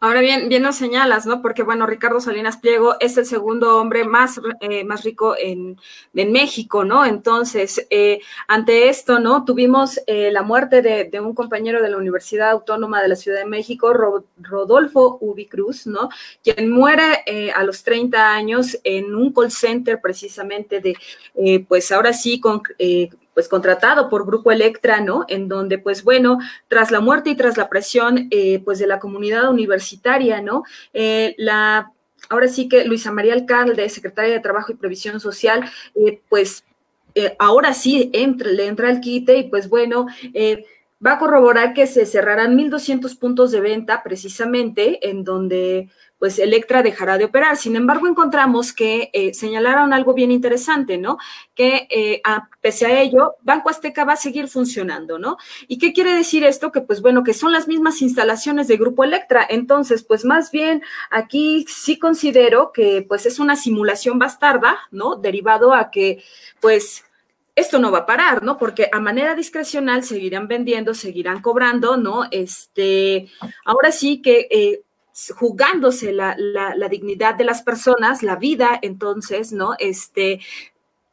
[0.00, 1.40] Ahora bien, bien nos señalas, ¿no?
[1.42, 5.76] Porque, bueno, Ricardo Salinas Pliego es el segundo hombre más, eh, más rico en,
[6.12, 7.04] México, ¿no?
[7.04, 9.44] Entonces, eh, ante esto, ¿no?
[9.44, 13.46] Tuvimos eh, la muerte de, un compañero de la Universidad Autónoma de la Ciudad de
[13.46, 13.92] México,
[14.38, 16.08] Rodolfo Ubicruz, ¿no?
[16.42, 17.24] Quien muere
[17.54, 22.62] a los 30 años en un call center precisamente de, pues ahora sí, con
[23.34, 25.24] pues contratado por Grupo Electra, ¿no?
[25.28, 29.00] En donde, pues bueno, tras la muerte y tras la presión, eh, pues de la
[29.00, 30.62] comunidad universitaria, ¿no?
[30.92, 31.92] Eh, la,
[32.30, 36.64] ahora sí que Luisa María Alcalde, secretaria de Trabajo y Previsión Social, eh, pues
[37.38, 40.06] ahora sí entra, le entra el quite y pues bueno,
[41.04, 45.88] va a corroborar que se cerrarán 1.200 puntos de venta precisamente en donde
[46.18, 47.56] pues Electra dejará de operar.
[47.58, 51.18] Sin embargo, encontramos que eh, señalaron algo bien interesante, ¿no?
[51.54, 55.36] Que eh, a, pese a ello, Banco Azteca va a seguir funcionando, ¿no?
[55.68, 56.72] ¿Y qué quiere decir esto?
[56.72, 59.46] Que pues bueno, que son las mismas instalaciones de Grupo Electra.
[59.46, 65.16] Entonces, pues más bien aquí sí considero que pues es una simulación bastarda, ¿no?
[65.16, 66.24] Derivado a que
[66.60, 67.04] pues
[67.56, 68.58] esto no va a parar, ¿no?
[68.58, 72.24] Porque a manera discrecional seguirán vendiendo, seguirán cobrando, ¿no?
[72.30, 73.28] Este,
[73.64, 74.82] ahora sí que eh,
[75.36, 76.36] jugándose la,
[76.90, 79.74] dignidad de las personas, la vida, entonces, ¿no?
[79.78, 80.40] Este,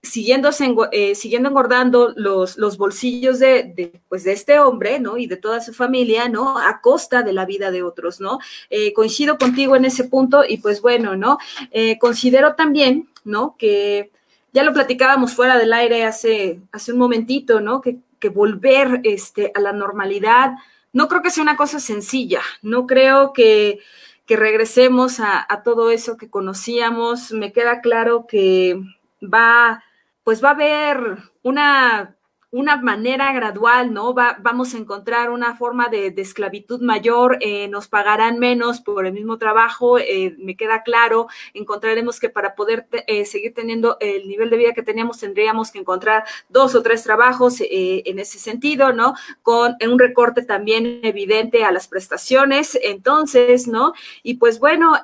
[0.01, 5.17] siguiéndose, eh, siguiendo engordando los, los bolsillos de, pues de este hombre, ¿no?
[5.17, 6.57] Y de toda su familia, ¿no?
[6.57, 8.39] A costa de la vida de otros, ¿no?
[8.71, 11.37] Eh, coincido contigo en ese punto y pues bueno, ¿no?
[11.69, 13.55] Eh, considero también, ¿no?
[13.59, 14.09] Que
[14.53, 17.81] ya lo platicábamos fuera del aire hace, hace un momentito, ¿no?
[17.81, 20.51] Que, que volver este, a la normalidad,
[20.93, 23.79] no creo que sea una cosa sencilla, no creo que,
[24.27, 27.33] regresemos a, a, todo eso que conocíamos.
[27.33, 28.81] Me queda claro que
[29.21, 29.83] va,
[30.23, 32.15] pues va a haber una
[32.51, 34.13] una manera gradual, ¿no?
[34.13, 39.13] Va, vamos a encontrar una forma de, esclavitud mayor, eh, nos pagarán menos por el
[39.13, 44.49] mismo trabajo, eh, me queda claro, encontraremos que para poder eh, seguir teniendo el nivel
[44.49, 49.13] de vida que teníamos tendríamos que encontrar dos o tres trabajos en ese sentido, ¿no?
[49.41, 53.93] Con un recorte también evidente a las prestaciones, entonces, ¿no?
[54.23, 54.97] Y pues bueno,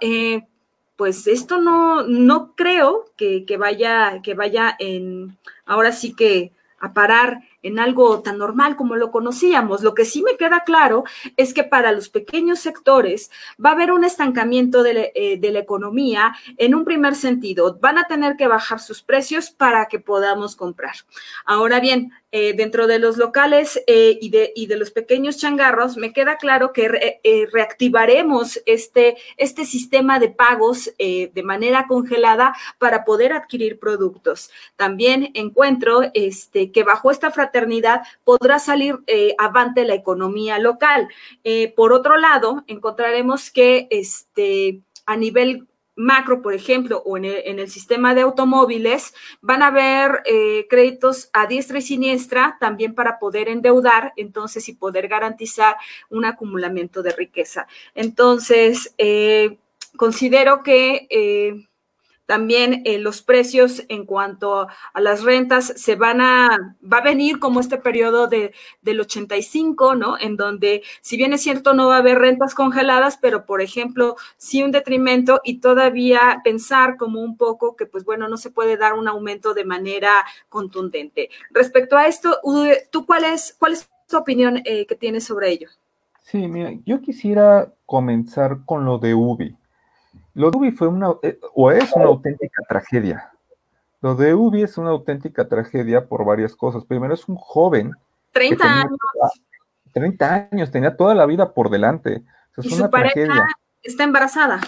[0.98, 6.94] pues esto no, no creo que, que vaya, que vaya en, ahora sí que a
[6.94, 9.82] parar en algo tan normal como lo conocíamos.
[9.84, 11.04] Lo que sí me queda claro
[11.36, 13.30] es que para los pequeños sectores
[13.64, 17.78] va a haber un estancamiento de, eh, la economía en un primer sentido.
[17.80, 20.96] Van a tener que bajar sus precios para que podamos comprar.
[21.46, 25.96] Ahora bien, eh, dentro de los locales eh, y, de, y, de, los pequeños changarros,
[25.96, 33.06] me queda claro que eh, reactivaremos este, este sistema de pagos de manera congelada para
[33.06, 34.52] poder adquirir productos.
[34.76, 37.32] También encuentro este, que bajo esta
[38.24, 39.00] podrá salir
[39.38, 41.08] avante la economía local.
[41.76, 45.68] por otro lado, encontraremos que este, a nivel
[45.98, 51.48] macro, por ejemplo, o en el, sistema de automóviles, van a haber eh, créditos a
[51.48, 55.76] diestra y siniestra también para poder endeudar, entonces, y poder garantizar
[56.10, 57.68] un acumulamiento de riqueza.
[57.96, 59.58] Entonces, eh,
[59.98, 61.68] considero que eh,
[62.28, 67.40] también eh, los precios en cuanto a las rentas se van a, va a venir
[67.40, 70.20] como este periodo de, del 85, ¿no?
[70.20, 74.18] En donde, si bien es cierto, no va a haber rentas congeladas, pero por ejemplo,
[74.36, 78.78] sí un detrimento y todavía pensar como un poco que, pues bueno, no se puede
[78.78, 81.30] dar un aumento de manera contundente.
[81.52, 82.40] Respecto a esto,
[82.92, 85.70] ¿tú cuál es, cuál es tu opinión eh, que tienes sobre ello?
[86.24, 89.56] Sí, mira, yo quisiera comenzar con lo de UBI.
[90.38, 93.32] Lo de Ubi fue una, eh, o es una auténtica tragedia.
[94.02, 96.86] Lo de Ubi es una auténtica tragedia por varias cosas.
[96.86, 97.92] Primero, es un joven.
[98.34, 99.00] 30 años.
[99.94, 102.22] 30 años, tenía toda la vida por delante.
[102.56, 103.48] y su pareja
[103.82, 104.60] está embarazada.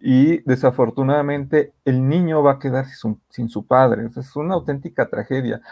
[0.00, 2.86] Y desafortunadamente el niño va a quedar
[3.28, 4.10] sin su, padre.
[4.16, 5.62] es una auténtica tragedia.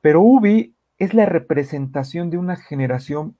[0.00, 3.36] Pero Ubi es la representación de una generación,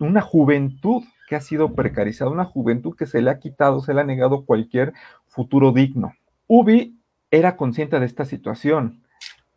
[0.00, 4.00] una juventud que ha sido precarizada, una juventud que se le ha quitado, se le
[4.00, 4.94] ha negado cualquier
[5.26, 6.14] futuro digno.
[6.46, 6.98] Ubi
[7.30, 9.02] era consciente de esta situación.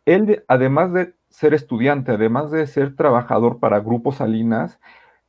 [0.04, 4.78] Él, además de ser estudiante, además de ser trabajador para Grupo Salinas,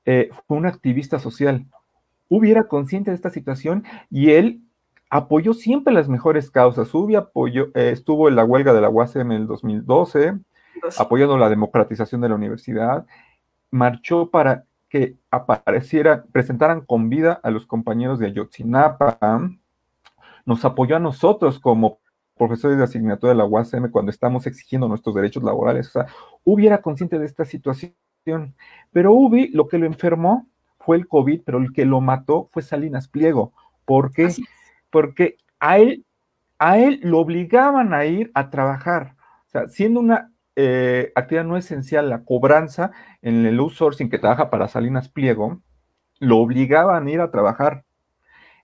[0.06, 1.66] eh, fue un activista social.
[2.28, 4.62] Ubi era consciente de esta situación y él
[5.10, 6.94] apoyó siempre las mejores causas.
[6.94, 10.40] Ubi apoyó, eh, estuvo en la huelga de la UASM en el 2012,
[10.98, 13.06] apoyando la democratización de la universidad,
[13.72, 19.18] marchó para que aparecieran, presentaran con vida a los compañeros de Ayotzinapa,
[20.46, 21.98] nos apoyó a nosotros como
[22.38, 25.88] profesores de asignatura de la UASM cuando estamos exigiendo nuestros derechos laborales.
[25.88, 26.06] O sea,
[26.44, 27.96] Ubi era consciente de esta situación,
[28.92, 30.46] pero Ubi lo que lo enfermó
[30.78, 33.52] fue el COVID, pero el que lo mató fue Salinas Pliego.
[33.86, 34.30] ¿Por qué?
[34.92, 36.06] Porque a él,
[36.60, 39.16] a él lo obligaban a ir a trabajar.
[39.48, 42.92] O sea, siendo una eh, actividad no esencial, la cobranza
[43.22, 45.62] en el outsourcing que trabaja para Salinas Pliego,
[46.20, 47.86] lo obligaban a ir a trabajar.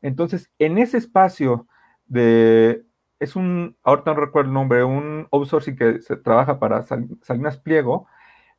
[0.01, 1.67] Entonces, en ese espacio
[2.05, 2.85] de,
[3.19, 8.07] es un, ahorita no recuerdo el nombre, un outsourcing que se trabaja para Salinas Pliego,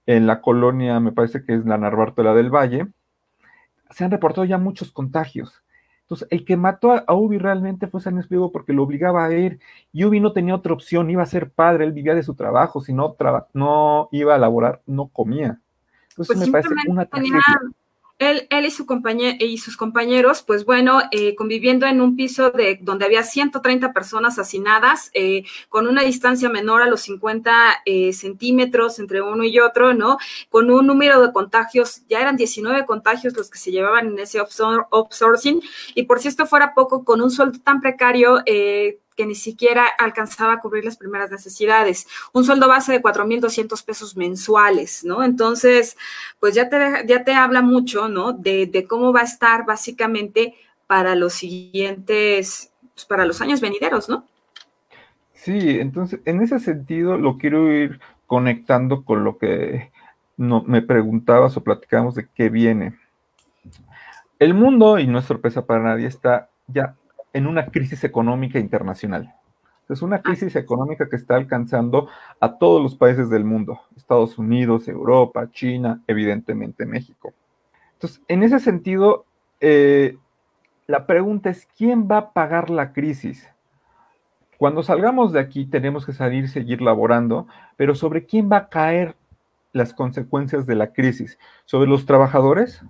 [0.07, 2.89] en la colonia, me parece que es la Narvártola del Valle,
[3.91, 5.63] se han reportado ya muchos contagios.
[6.11, 9.61] Entonces, el que mató a, Ubi realmente fue Salinas Pliego porque lo obligaba a ir.
[9.93, 12.81] Y Ubi no tenía otra opción, iba a ser padre, él vivía de su trabajo,
[12.81, 13.17] si no,
[13.53, 15.61] no iba a laborar, no comía.
[16.09, 17.41] Entonces, pues me parece una tragedia
[18.21, 18.87] él, él y, su
[19.39, 24.39] y sus compañeros, pues bueno, eh, conviviendo en un piso de donde había 130 personas
[24.39, 29.95] hacinadas, eh, con una distancia menor a los 50 eh, centímetros entre uno y otro,
[29.95, 30.19] ¿no?
[30.51, 34.39] Con un número de contagios, ya eran 19 contagios los que se llevaban en ese
[34.39, 35.63] outsourcing,
[35.95, 38.43] y por si esto fuera poco, con un sueldo tan precario,
[39.17, 42.07] que ni siquiera alcanzaba a cubrir las primeras necesidades.
[42.33, 45.23] Un sueldo base de 4.200 pesos mensuales, ¿no?
[45.23, 45.97] Entonces,
[46.39, 48.33] pues ya te, ya te habla mucho, ¿no?
[48.33, 50.55] De, cómo va a estar básicamente
[50.87, 54.27] para los siguientes, pues para los años venideros, ¿no?
[55.35, 59.91] Sí, entonces, en ese sentido lo quiero ir conectando con lo que
[60.37, 62.99] no, me preguntabas o platicamos de qué viene.
[64.39, 66.97] El mundo, y no es sorpresa para nadie, está ya
[67.33, 69.35] en una crisis económica internacional.
[69.91, 72.09] Es una crisis económica que está alcanzando
[72.39, 77.33] a todos los países del mundo, Estados Unidos, Europa, China, evidentemente México.
[77.95, 79.25] Entonces, en ese sentido,
[79.61, 80.17] eh,
[80.87, 83.49] la pregunta es, ¿quién va a pagar la crisis?
[84.59, 89.17] Cuando salgamos de aquí tenemos que salir, seguir laborando, pero ¿sobre quién va a caer
[89.73, 91.39] las consecuencias de la crisis?
[91.65, 92.83] ¿Sobre los trabajadores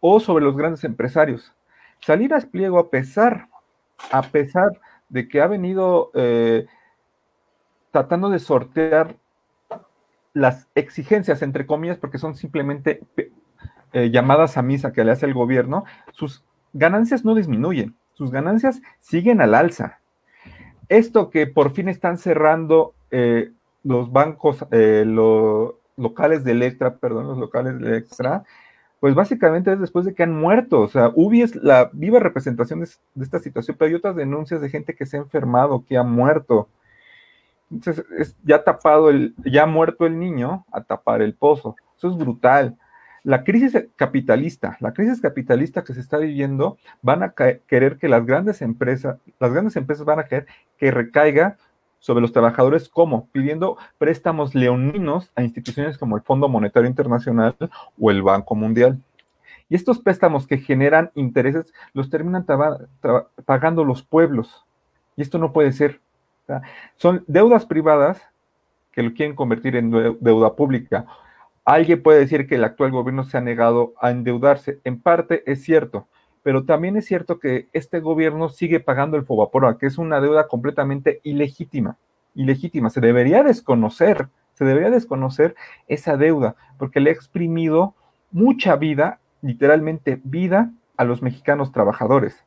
[0.00, 1.54] o sobre los grandes empresarios?
[2.00, 3.48] Salir a pliego a pesar
[4.10, 6.66] a pesar de que ha venido eh,
[7.90, 9.16] tratando de sortear
[10.32, 13.02] las exigencias, entre comillas, porque son simplemente
[13.92, 16.42] eh, llamadas a misa que le hace el gobierno, sus
[16.72, 20.00] ganancias no disminuyen, sus ganancias siguen al alza.
[20.88, 23.52] Esto que por fin están cerrando eh,
[23.84, 28.44] los bancos, los locales de Electra, perdón, los locales de Electra,
[29.02, 30.80] pues básicamente es después de que han muerto.
[30.80, 32.88] O sea, UBI es la viva representación de,
[33.20, 36.68] esta situación, pero hay otras denuncias de gente que se ha enfermado, que ha muerto.
[37.68, 41.74] Entonces, es ya tapado el, ya muerto el niño, a tapar el pozo.
[41.98, 42.78] Eso es brutal.
[43.24, 47.34] La crisis capitalista, la crisis capitalista que se está viviendo, van a
[47.66, 50.46] querer que las grandes empresas, las grandes empresas van a querer
[50.78, 51.56] que recaiga
[52.02, 57.54] sobre los trabajadores como pidiendo préstamos leoninos a instituciones como el Fondo Monetario Internacional
[57.98, 58.98] o el Banco Mundial.
[59.68, 62.44] Y estos préstamos que generan intereses los terminan
[63.46, 64.66] pagando los pueblos.
[65.16, 66.00] Y esto no puede ser.
[66.96, 68.20] son deudas privadas
[68.90, 71.06] que lo quieren convertir en deuda pública.
[71.64, 74.80] Alguien puede decir que el actual gobierno se ha negado a endeudarse.
[74.82, 76.08] En parte es cierto,
[76.42, 80.48] pero también es cierto que este gobierno sigue pagando el Fobaporoa, que es una deuda
[80.48, 81.96] completamente ilegítima,
[82.34, 85.54] ilegítima, se debería desconocer, se debería desconocer
[85.88, 87.94] esa deuda, porque le ha exprimido
[88.30, 92.44] mucha vida, literalmente vida, a los mexicanos trabajadores.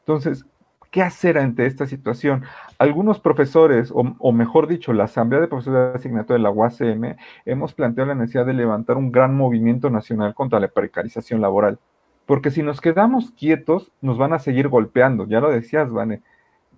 [0.00, 0.44] Entonces,
[0.90, 2.44] ¿qué hacer ante esta situación?
[2.78, 7.16] Algunos profesores, o, o, mejor dicho, la Asamblea de Profesores de Asignatura de la UACM,
[7.44, 11.78] hemos planteado la necesidad de levantar un gran movimiento nacional contra la precarización laboral.
[12.32, 15.26] Porque si nos quedamos quietos, nos van a seguir golpeando.
[15.28, 16.22] Ya lo decías, Vane.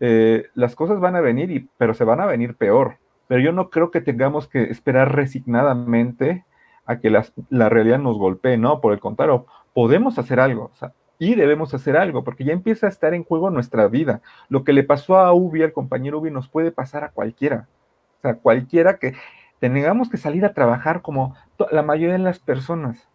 [0.00, 2.96] Eh, las cosas van a venir, y, pero se van a venir peor.
[3.28, 6.44] Pero yo no creo que tengamos que esperar resignadamente
[6.86, 8.80] a que la realidad nos golpee, ¿no?
[8.80, 10.72] Por el contrario, podemos hacer algo.
[11.20, 14.22] y debemos hacer algo, porque ya empieza a estar en juego nuestra vida.
[14.48, 17.68] Lo que le pasó a Ubi, al compañero Ubi, nos puede pasar a cualquiera.
[18.18, 19.14] O sea, cualquiera que
[19.60, 21.36] tengamos que salir a trabajar como
[21.70, 23.08] la mayoría de las personas.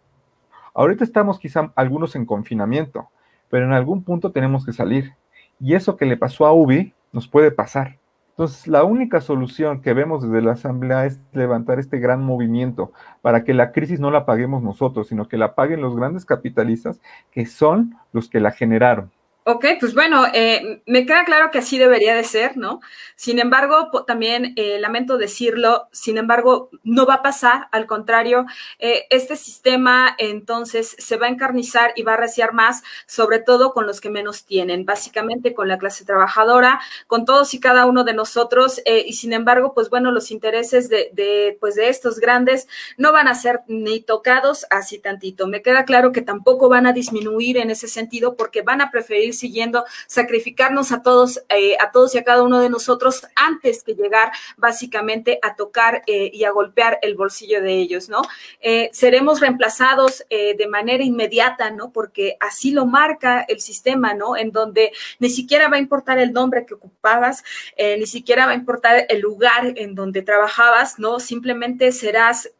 [0.74, 3.08] Ahorita estamos quizá algunos en confinamiento,
[3.48, 5.14] pero en algún punto tenemos que salir.
[5.58, 7.98] Y eso que le pasó a Ubi nos puede pasar.
[8.30, 12.90] Entonces, la única solución que vemos desde la Asamblea es levantar este gran movimiento
[13.20, 17.00] para que la crisis no la paguemos nosotros, sino que la paguen los grandes capitalistas
[17.30, 19.10] que son los que la generaron.
[19.52, 22.80] Ok, pues bueno, eh, me queda claro que así debería de ser, ¿no?
[23.16, 28.46] Sin embargo, también eh, lamento decirlo, sin embargo, no va a pasar, al contrario,
[28.78, 33.72] eh, este sistema entonces se va a encarnizar y va a reciar más, sobre todo
[33.72, 38.04] con los que menos tienen, básicamente con la clase trabajadora, con todos y cada uno
[38.04, 42.68] de nosotros, y sin embargo, pues bueno, los intereses de, de, pues de estos grandes
[42.96, 45.48] no van a ser ni tocados así tantito.
[45.48, 49.34] Me queda claro que tampoco van a disminuir en ese sentido porque van a preferir
[49.40, 53.94] siguiendo sacrificarnos a todos, eh, a todos y a cada uno de nosotros antes que
[53.94, 58.22] llegar básicamente a tocar eh, y a golpear el bolsillo de ellos, ¿no?
[58.60, 61.92] Eh, seremos reemplazados de manera inmediata, ¿no?
[61.92, 64.36] Porque así lo marca el sistema, ¿no?
[64.36, 67.42] En donde ni siquiera va a importar el nombre que ocupabas,
[67.78, 71.20] ni siquiera va a importar el lugar en donde trabajabas, ¿no?
[71.20, 72.50] Simplemente serás,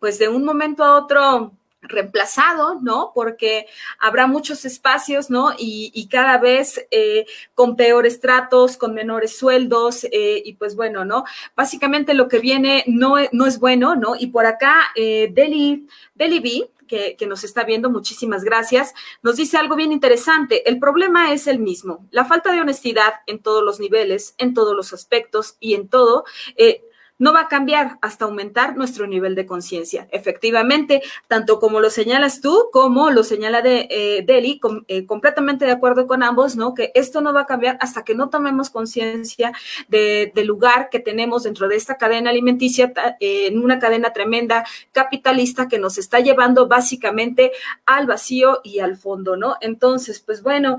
[0.00, 1.52] pues de un momento a otro,
[1.82, 3.12] reemplazado, ¿no?
[3.14, 3.66] Porque
[3.98, 5.50] habrá muchos espacios, ¿no?
[5.58, 11.24] Y, cada vez eh, con peores tratos, con menores sueldos, eh, y pues bueno, ¿no?
[11.56, 14.14] Básicamente lo que viene no, no es bueno, ¿no?
[14.18, 19.36] Y por acá, eh, Deli, Deli B, que, que, nos está viendo, muchísimas gracias, nos
[19.36, 20.68] dice algo bien interesante.
[20.68, 24.76] El problema es el mismo, la falta de honestidad en todos los niveles, en todos
[24.76, 26.24] los aspectos y en todo.
[26.56, 26.82] Eh,
[27.22, 30.08] no va a cambiar hasta aumentar nuestro nivel de conciencia.
[30.10, 35.70] Efectivamente, tanto como lo señalas tú, como lo señala de, eh, Deli, eh, completamente de
[35.70, 36.74] acuerdo con ambos, ¿no?
[36.74, 39.52] Que esto no va a cambiar hasta que no tomemos conciencia
[39.86, 45.68] del lugar que tenemos dentro de esta cadena alimenticia, eh, en una cadena tremenda capitalista
[45.68, 47.52] que nos está llevando básicamente
[47.86, 49.54] al vacío y al fondo, ¿no?
[49.60, 50.76] Entonces, pues bueno,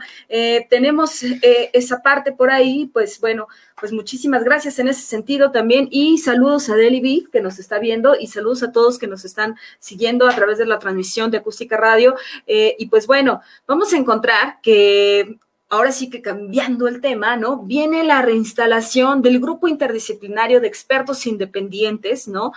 [0.69, 3.47] tenemos esa parte por ahí, pues bueno,
[3.79, 7.79] pues muchísimas gracias en ese sentido también y saludos a Deli B que nos está
[7.79, 11.37] viendo y saludos a todos que nos están siguiendo a través de la transmisión de
[11.37, 12.15] Acústica Radio.
[12.47, 15.37] Eh, y pues bueno, vamos a encontrar que
[15.69, 17.59] ahora sí que cambiando el tema, ¿no?
[17.59, 22.51] Viene la reinstalación del grupo interdisciplinario de expertos independientes, ¿no?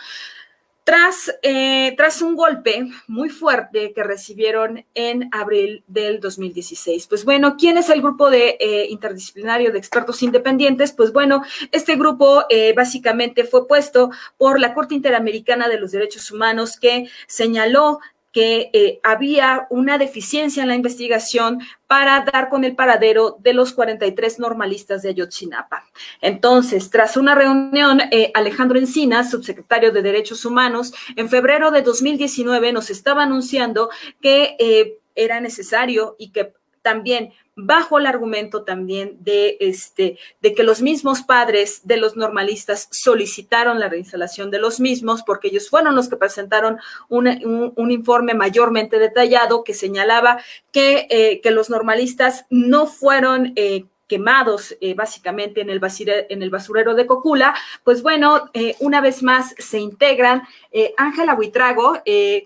[0.87, 7.09] Tras, eh, tras un golpe muy fuerte que recibieron en abril del 2016.
[7.09, 10.93] Pues bueno, ¿quién es el grupo de eh, interdisciplinario de expertos independientes?
[10.93, 16.31] Pues bueno, este grupo eh, básicamente fue puesto por la Corte Interamericana de los Derechos
[16.31, 17.99] Humanos que señaló
[18.37, 23.73] que eh, había una deficiencia en la investigación para dar con el paradero de los
[23.73, 25.87] 43 normalistas de Ayotzinapa.
[26.21, 32.75] Entonces, tras una reunión, eh, Alejandro Encinas, subsecretario de Derechos Humanos, en febrero de 2019
[32.75, 33.89] nos estaba anunciando
[34.21, 36.53] que eh, era necesario y que
[36.87, 42.87] también bajo el argumento también de, este, de que los mismos padres de los normalistas
[42.93, 46.79] solicitaron la reinstalación de los mismos, porque ellos fueron los que presentaron
[47.09, 47.27] un,
[47.75, 50.39] un, informe mayormente detallado que señalaba
[50.71, 57.07] que, eh, que los normalistas no fueron eh, quemados eh, básicamente en el, basurero de
[57.07, 57.55] Cocula,
[57.85, 62.03] pues bueno, eh, una vez más se integran eh, Ángela Buitrago,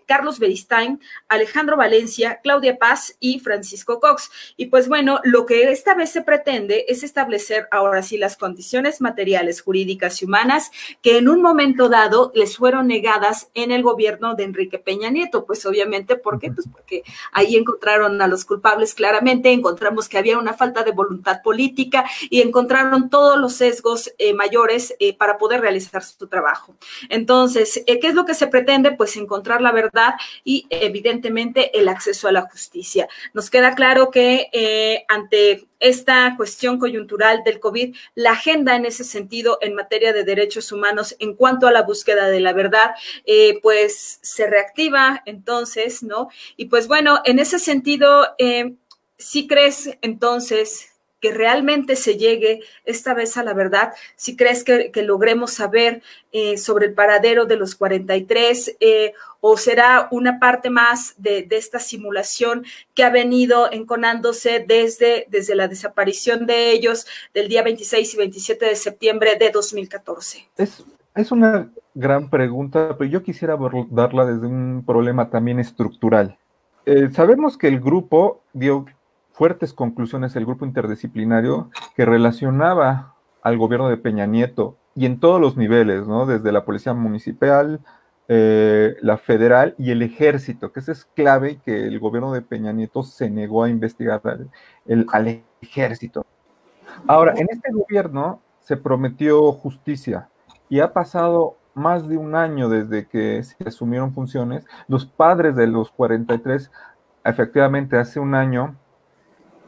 [0.07, 4.31] Carlos Beristain, Alejandro Valencia, Claudia Paz y Francisco Cox.
[4.57, 9.01] Y pues bueno, lo que esta vez se pretende es establecer ahora sí las condiciones
[9.01, 10.71] materiales, jurídicas y humanas
[11.03, 15.45] que en un momento dado les fueron negadas en el gobierno de Enrique Peña Nieto,
[15.45, 16.51] pues obviamente, ¿por qué?
[16.51, 17.03] Pues porque
[17.33, 22.41] ahí encontraron a los culpables claramente, encontramos que había una falta de voluntad política y
[22.41, 26.77] encontraron todos los sesgos eh, mayores eh, para poder realizar su trabajo.
[27.09, 28.93] Entonces, eh, ¿qué es lo que se pretende?
[28.93, 33.09] Pues encontrar la verdad y evidentemente el acceso a la justicia.
[33.35, 39.59] Nos queda claro que ante esta cuestión coyuntural del COVID, la agenda en ese sentido
[39.63, 42.91] en materia de derechos humanos en cuanto a la búsqueda de la verdad,
[43.63, 46.29] pues se reactiva entonces, ¿no?
[46.57, 48.75] Y pues bueno, en ese sentido, eh,
[49.19, 50.90] ¿sí crees entonces
[51.21, 56.03] que realmente se llegue esta vez a la verdad, si crees que, logremos saber
[56.33, 61.79] eh, sobre el paradero de los 43 eh, o será una parte más de, esta
[61.79, 62.65] simulación
[62.95, 68.67] que ha venido enconándose desde, desde la desaparición de ellos del día 26 y 27
[68.67, 70.49] de septiembre de 2014?
[70.57, 76.37] Es, es una gran pregunta, pero yo quisiera abordarla desde un problema también estructural.
[76.87, 78.87] Eh, sabemos que el grupo dio
[79.41, 85.41] fuertes conclusiones el grupo interdisciplinario que relacionaba al gobierno de Peña Nieto y en todos
[85.41, 86.27] los niveles, ¿no?
[86.27, 87.81] Desde la policía municipal,
[88.29, 92.73] eh, la federal y el ejército, que eso es clave que el gobierno de Peña
[92.73, 94.21] Nieto se negó a investigar
[95.11, 96.27] al ejército.
[97.07, 100.29] Ahora, en este gobierno se prometió justicia
[100.69, 104.67] y ha pasado más de un año desde que se asumieron funciones.
[104.87, 106.71] Los padres de los 43,
[107.25, 108.77] efectivamente, hace un año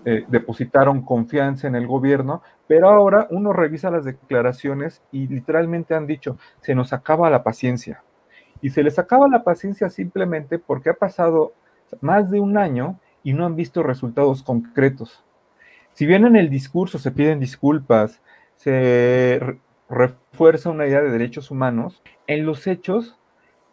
[0.04, 6.06] eh, depositaron confianza en el gobierno, pero ahora uno revisa las declaraciones y literalmente han
[6.06, 8.02] dicho, se nos acaba la paciencia.
[8.60, 11.52] Y se les acaba la paciencia simplemente porque ha pasado
[12.00, 15.24] más de un año y no han visto resultados concretos.
[15.92, 18.20] Si bien en el discurso se piden disculpas,
[18.56, 19.40] se
[19.88, 23.18] refuerza una idea de derechos humanos, en los hechos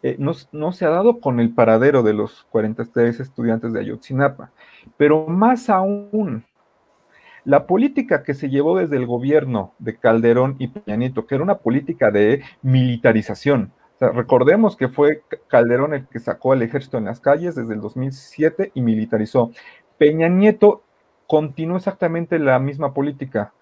[0.02, 4.50] eh, no, no, se ha dado con el paradero de los 43 estudiantes de Ayotzinapa.
[4.96, 6.44] Pero más aún,
[7.44, 11.44] la política que se llevó desde el gobierno de Calderón y Peña Nieto, que era
[11.44, 17.20] una política de militarización, recordemos que fue Calderón el que sacó al ejército en las
[17.20, 19.50] calles desde el 2007 y militarizó.
[19.98, 20.82] Peña Nieto
[21.26, 23.52] continuó exactamente la misma política.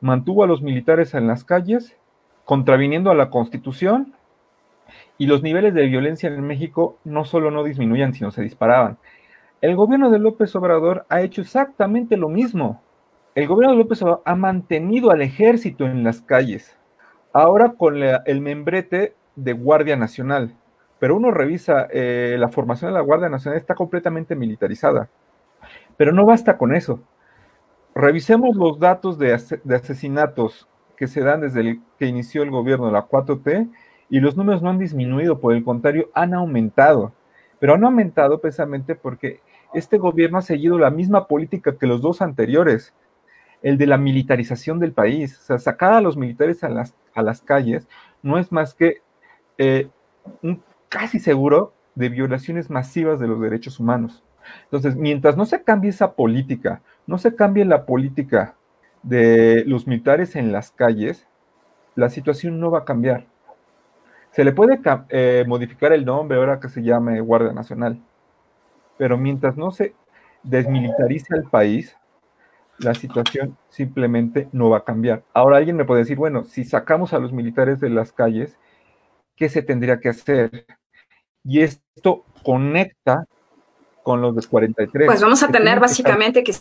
[0.00, 1.96] Mantuvo a los militares en las calles,
[2.44, 4.14] contraviniendo a la constitución,
[5.18, 8.98] y los niveles de violencia en México no solo no disminuían, sino se disparaban.
[9.60, 12.80] El gobierno de López Obrador ha hecho exactamente lo mismo.
[13.34, 16.76] El gobierno de López Obrador ha mantenido al ejército en las calles.
[17.32, 20.54] Ahora con el membrete de Guardia Nacional.
[20.98, 25.08] Pero uno revisa, eh, la formación de la Guardia Nacional está completamente militarizada.
[25.96, 27.00] Pero no basta con eso.
[27.94, 32.86] Revisemos los datos de, de asesinatos que se dan desde el, que inició el gobierno
[32.86, 33.68] de la 4T
[34.10, 37.12] y los números no han disminuido, por el contrario, han aumentado.
[37.58, 39.40] Pero han aumentado precisamente porque
[39.74, 42.94] este gobierno ha seguido la misma política que los dos anteriores,
[43.62, 45.38] el de la militarización del país.
[45.38, 47.88] O sea, sacar a los militares a las, a las calles
[48.22, 49.02] no es más que
[49.58, 49.88] eh,
[50.42, 54.22] un casi seguro de violaciones masivas de los derechos humanos.
[54.64, 58.54] Entonces, mientras no se cambie esa política, no se cambie la política
[59.02, 61.26] de los militares en las calles,
[61.94, 63.26] la situación no va a cambiar.
[64.38, 64.78] Se le puede
[65.08, 68.00] eh, modificar el nombre ahora que se llame Guardia Nacional,
[68.96, 69.96] pero mientras no se
[70.44, 71.96] desmilitarice el país,
[72.78, 75.24] la situación simplemente no va a cambiar.
[75.34, 78.56] Ahora alguien me puede decir, bueno, si sacamos a los militares de las calles,
[79.34, 80.66] ¿qué se tendría que hacer?
[81.42, 83.24] Y esto conecta
[84.04, 85.06] con los de 43.
[85.06, 86.54] Pues vamos a tener básicamente que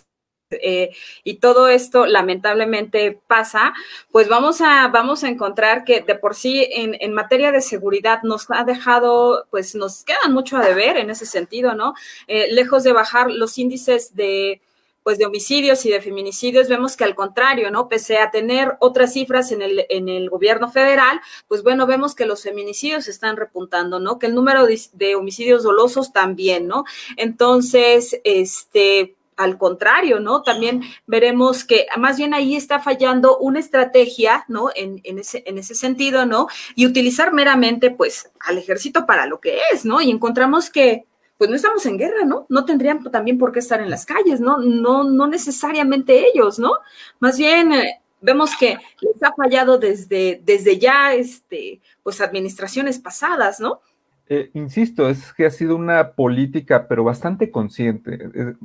[0.51, 0.91] eh,
[1.23, 3.73] y todo esto lamentablemente pasa,
[4.11, 8.21] pues vamos a, vamos a encontrar que de por sí en, en, materia de seguridad
[8.23, 11.93] nos ha dejado, pues nos quedan mucho a deber en ese sentido, ¿no?
[12.27, 14.61] Eh, lejos de bajar los índices de
[15.03, 17.87] pues de homicidios y de feminicidios, vemos que al contrario, ¿no?
[17.87, 22.25] Pese a tener otras cifras en el, en el gobierno federal, pues bueno, vemos que
[22.25, 24.19] los feminicidios están repuntando, ¿no?
[24.19, 26.83] Que el número de, de homicidios dolosos también, ¿no?
[27.15, 30.41] Entonces, este, al contrario, ¿no?
[30.41, 34.69] También veremos que más bien ahí está fallando una estrategia, ¿no?
[34.75, 36.47] En, en, ese, en ese sentido, ¿no?
[36.75, 40.01] Y utilizar meramente, pues, al ejército para lo que es, ¿no?
[40.01, 41.05] Y encontramos que,
[41.37, 42.47] pues, no estamos en guerra, ¿no?
[42.49, 44.57] No tendrían también por qué estar en las calles, ¿no?
[44.57, 46.71] No, no necesariamente ellos, ¿no?
[47.19, 47.71] Más bien...
[47.71, 53.81] Eh, vemos que les ha fallado desde, desde ya, este, pues, administraciones pasadas, ¿no?
[54.29, 58.17] Eh, insisto, es que ha sido una política, pero bastante consciente.
[58.33, 58.55] Eh,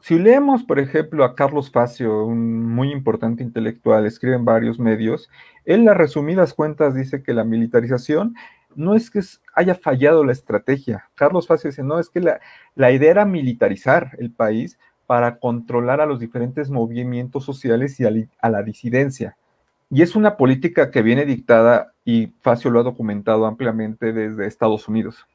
[0.00, 5.28] si leemos, por ejemplo, a Carlos Facio, un muy importante intelectual, escribe en varios medios,
[5.64, 8.34] él las resumidas cuentas dice que la militarización
[8.76, 9.20] no es que
[9.54, 11.08] haya fallado la estrategia.
[11.16, 12.40] Carlos Facio dice, no, es que la,
[12.76, 18.10] la idea era militarizar el país para controlar a los diferentes movimientos sociales y a,
[18.40, 19.36] a la disidencia.
[19.90, 24.86] Y es una política que viene dictada, y Facio lo ha documentado ampliamente desde Estados
[24.86, 25.26] Unidos.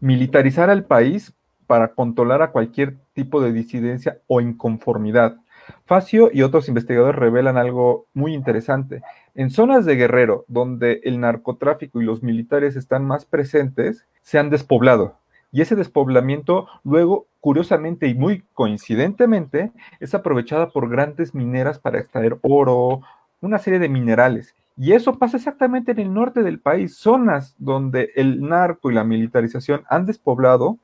[0.00, 1.34] Militarizar al país
[1.70, 5.36] para controlar a cualquier tipo de disidencia o inconformidad.
[5.84, 9.02] Facio y otros investigadores revelan algo muy interesante.
[9.36, 14.50] En zonas de Guerrero, donde el narcotráfico y los militares están más presentes, se han
[14.50, 15.14] despoblado.
[15.52, 22.36] Y ese despoblamiento luego, curiosamente y muy coincidentemente, es aprovechada por grandes mineras para extraer
[22.42, 23.02] oro,
[23.40, 24.56] una serie de minerales.
[24.76, 29.04] Y eso pasa exactamente en el norte del país, zonas donde el narco y la
[29.04, 30.80] militarización han despoblado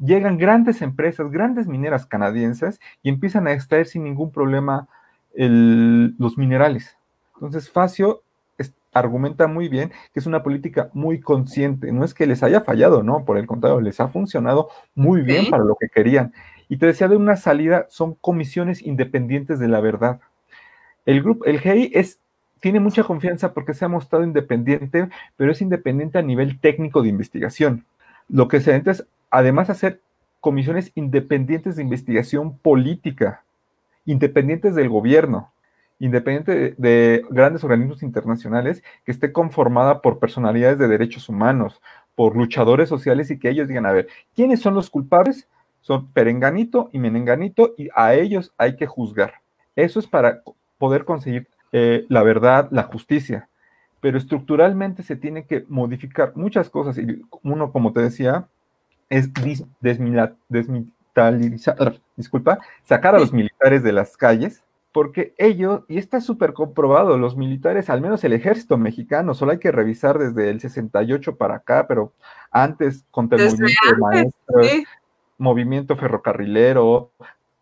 [0.00, 4.88] llegan grandes empresas, grandes mineras canadienses y empiezan a extraer sin ningún problema
[5.32, 6.96] los minerales.
[7.34, 8.22] Entonces, Facio
[8.92, 11.92] argumenta muy bien que es una política muy consciente.
[11.92, 15.48] No es que les haya fallado, no, por el contrario, les ha funcionado muy bien
[15.48, 16.32] para lo que querían.
[16.68, 20.20] Y te decía de una salida, son comisiones independientes de la verdad.
[21.06, 21.60] El grupo, el
[21.92, 22.20] es,
[22.60, 27.08] tiene mucha confianza porque se ha mostrado independiente, pero es independiente a nivel técnico de
[27.08, 27.86] investigación.
[28.28, 30.00] Lo que se entra es además hacer
[30.40, 33.44] comisiones independientes de investigación política,
[34.06, 35.52] independientes del gobierno,
[35.98, 41.80] independiente de, grandes organismos internacionales, que esté conformada por personalidades de derechos humanos,
[42.14, 45.46] por luchadores sociales y que ellos digan, a ver, ¿quiénes son los culpables?
[45.82, 49.34] Son perenganito y menenganito y a ellos hay que juzgar.
[49.76, 50.42] Eso es para
[50.78, 53.48] poder conseguir eh, la verdad, la justicia.
[54.00, 58.48] Pero estructuralmente se tiene que modificar muchas cosas y uno, como te decía,
[59.10, 59.28] es
[59.80, 67.16] desmilitarizar, disculpa, sacar a los militares de las calles porque ellos, y está súper comprobado,
[67.16, 71.56] los militares, al menos el ejército mexicano, solo hay que revisar desde el 68 para
[71.56, 72.12] acá, pero
[72.50, 74.66] antes contra el movimiento de maestros,
[75.38, 77.12] movimiento ferrocarrilero,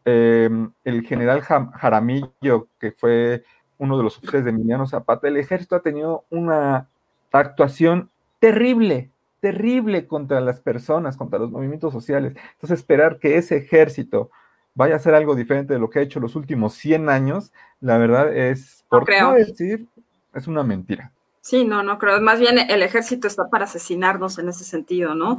[0.05, 3.45] em, el general Jaramillo, que fue
[3.77, 6.89] uno de los oficiales de Emiliano Zapata, el ejército ha tenido una
[7.31, 9.11] actuación terrible,
[9.41, 12.35] terrible contra las personas, contra los movimientos sociales.
[12.53, 14.31] Entonces, esperar que ese ejército
[14.75, 17.99] vaya a ser algo diferente de lo que ha hecho los últimos 100 años, la
[17.99, 19.87] verdad es, por no decir,
[20.35, 21.13] es una mentira.
[21.41, 22.21] Sí, no, no creo.
[22.21, 25.39] Más bien el ejército está para asesinarnos en ese sentido, ¿no?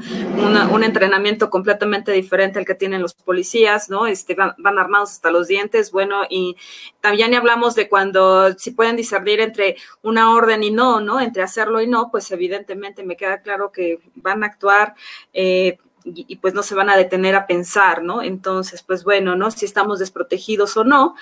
[0.72, 4.08] un entrenamiento completamente diferente al que tienen los policías, ¿no?
[4.08, 6.56] Este, van, armados hasta los dientes, bueno, y
[7.02, 11.20] también hablamos de cuando si pueden discernir entre una orden y no, ¿no?
[11.20, 14.96] Entre hacerlo y no, pues evidentemente me queda claro que van a actuar
[15.34, 18.24] eh, y, pues no se van a detener a pensar, ¿no?
[18.24, 19.52] Entonces, pues bueno, ¿no?
[19.52, 21.16] Si estamos desprotegidos o no.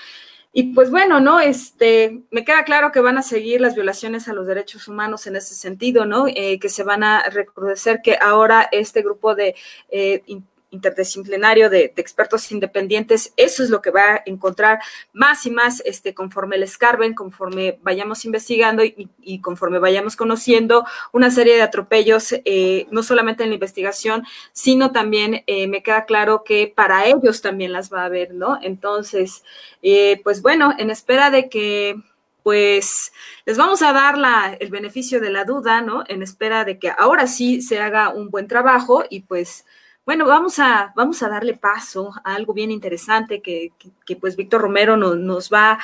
[0.52, 1.40] Y pues bueno, ¿no?
[1.40, 5.36] Este, me queda claro que van a seguir las violaciones a los derechos humanos en
[5.36, 6.26] ese sentido, ¿no?
[6.26, 9.54] Eh, que se van a recrudecer, que ahora este grupo de
[9.90, 10.22] eh,
[10.70, 14.80] interdisciplinario de, expertos independientes, eso es lo que va a encontrar
[15.12, 21.30] más y más este, conforme el escarben, conforme vayamos investigando y, conforme vayamos conociendo una
[21.30, 26.44] serie de atropellos, eh, no solamente en la investigación, sino también eh, me queda claro
[26.44, 28.58] que para ellos también las va a haber, ¿no?
[28.62, 29.44] Entonces,
[29.82, 31.96] eh, pues bueno, en espera de que
[32.42, 33.12] pues
[33.44, 36.04] les vamos a dar la, el beneficio de la duda, ¿no?
[36.08, 39.66] En espera de que ahora sí se haga un buen trabajo y pues
[40.08, 43.72] bueno, vamos a, vamos a darle paso a algo bien interesante que,
[44.18, 45.78] pues Víctor Romero nos va a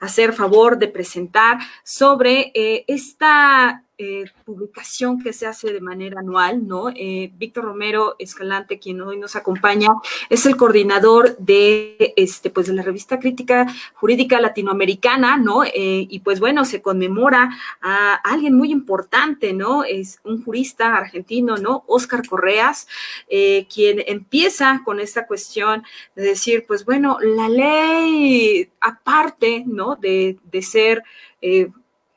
[0.00, 6.66] hacer favor de presentar sobre eh, esta eh, publicación que se hace de manera anual,
[6.66, 6.88] ¿no?
[6.88, 9.90] Eh, Víctor Romero Escalante, quien hoy nos acompaña,
[10.30, 15.64] es el coordinador de, este, pues, de la revista crítica jurídica latinoamericana, ¿no?
[15.64, 17.50] Eh, y pues bueno, se conmemora
[17.82, 19.84] a alguien muy importante, ¿no?
[19.84, 21.84] Es un jurista argentino, ¿no?
[21.86, 22.88] Oscar Correas,
[23.28, 25.84] quien empieza con esta cuestión
[26.16, 29.96] de decir, pues bueno, la ley, aparte, ¿no?
[29.96, 31.04] De, de ser,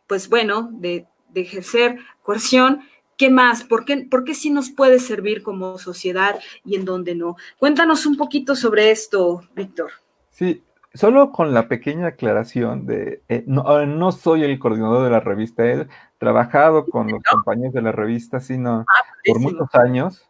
[0.07, 2.81] pues bueno, de de ejercer coerción,
[3.17, 3.63] ¿qué más?
[3.63, 7.35] ¿Por qué, ¿Por qué sí nos puede servir como sociedad y en dónde no?
[7.57, 9.91] Cuéntanos un poquito sobre esto, Víctor.
[10.29, 10.63] Sí,
[10.93, 15.87] solo con la pequeña aclaración de, eh, no, soy el coordinador de la revista, he
[16.17, 20.27] trabajado con los compañeros de la revista, sino ah, por muchos años.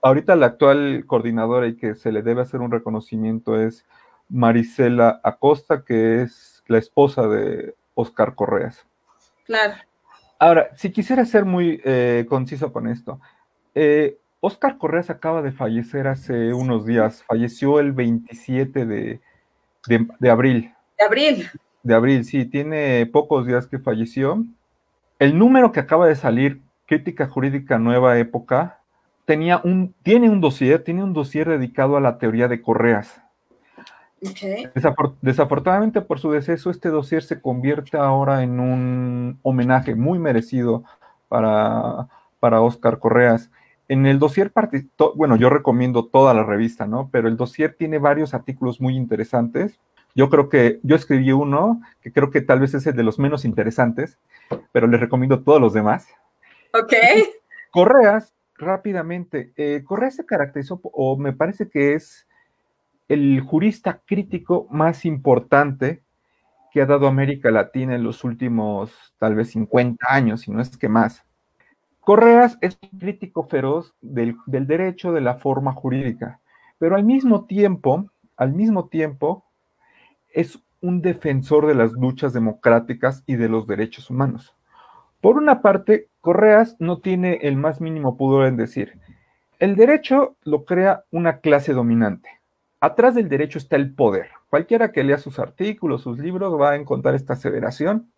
[0.00, 3.84] Ahorita la actual coordinadora y que se le debe hacer un reconocimiento es
[4.28, 8.86] Marisela Acosta, que es la esposa de Oscar Correas.
[9.44, 9.74] Claro.
[10.38, 13.20] Ahora, si quisiera ser muy eh, conciso con esto,
[13.74, 19.20] eh, Oscar Correas acaba de fallecer hace unos días, falleció el 27 de,
[20.30, 20.72] abril.
[20.96, 21.50] De abril.
[21.82, 24.44] De abril, sí, tiene pocos días que falleció.
[25.18, 28.80] El número que acaba de salir, Crítica Jurídica Nueva Época,
[29.24, 33.22] tenía un, tiene un dossier, tiene un dossier dedicado a la teoría de Correas
[35.22, 40.84] desafortunadamente por su deceso, este dossier se convierte ahora en un homenaje muy merecido
[41.28, 42.08] para,
[42.40, 43.50] para Oscar Correas.
[43.88, 44.52] En el dossier,
[45.14, 47.08] bueno, yo recomiendo toda la revista, ¿no?
[47.10, 49.78] Pero el dossier tiene varios artículos muy interesantes.
[50.14, 53.18] Yo creo que yo escribí uno que creo que tal vez es el de los
[53.18, 54.18] menos interesantes,
[54.72, 56.06] pero les recomiendo todos los demás.
[56.74, 56.92] Ok.
[57.70, 62.27] Correas, rápidamente, eh, Correas se caracterizó, o me parece que es
[63.08, 66.02] el jurista crítico más importante
[66.70, 70.76] que ha dado América Latina en los últimos tal vez 50 años, si no es
[70.76, 71.24] que más.
[72.00, 76.40] Correas es un crítico feroz del, derecho de la forma jurídica,
[76.78, 79.44] pero al mismo tiempo, al mismo tiempo,
[80.32, 84.54] es un defensor de las luchas democráticas y de los derechos humanos.
[85.20, 88.98] Por una parte, Correas no tiene el más mínimo pudor en decir,
[89.58, 92.37] el derecho lo crea una clase dominante
[92.80, 94.28] Atrás del derecho está el poder.
[94.50, 98.12] Cualquiera que lea sus artículos, sus libros, va a encontrar esta aseveración.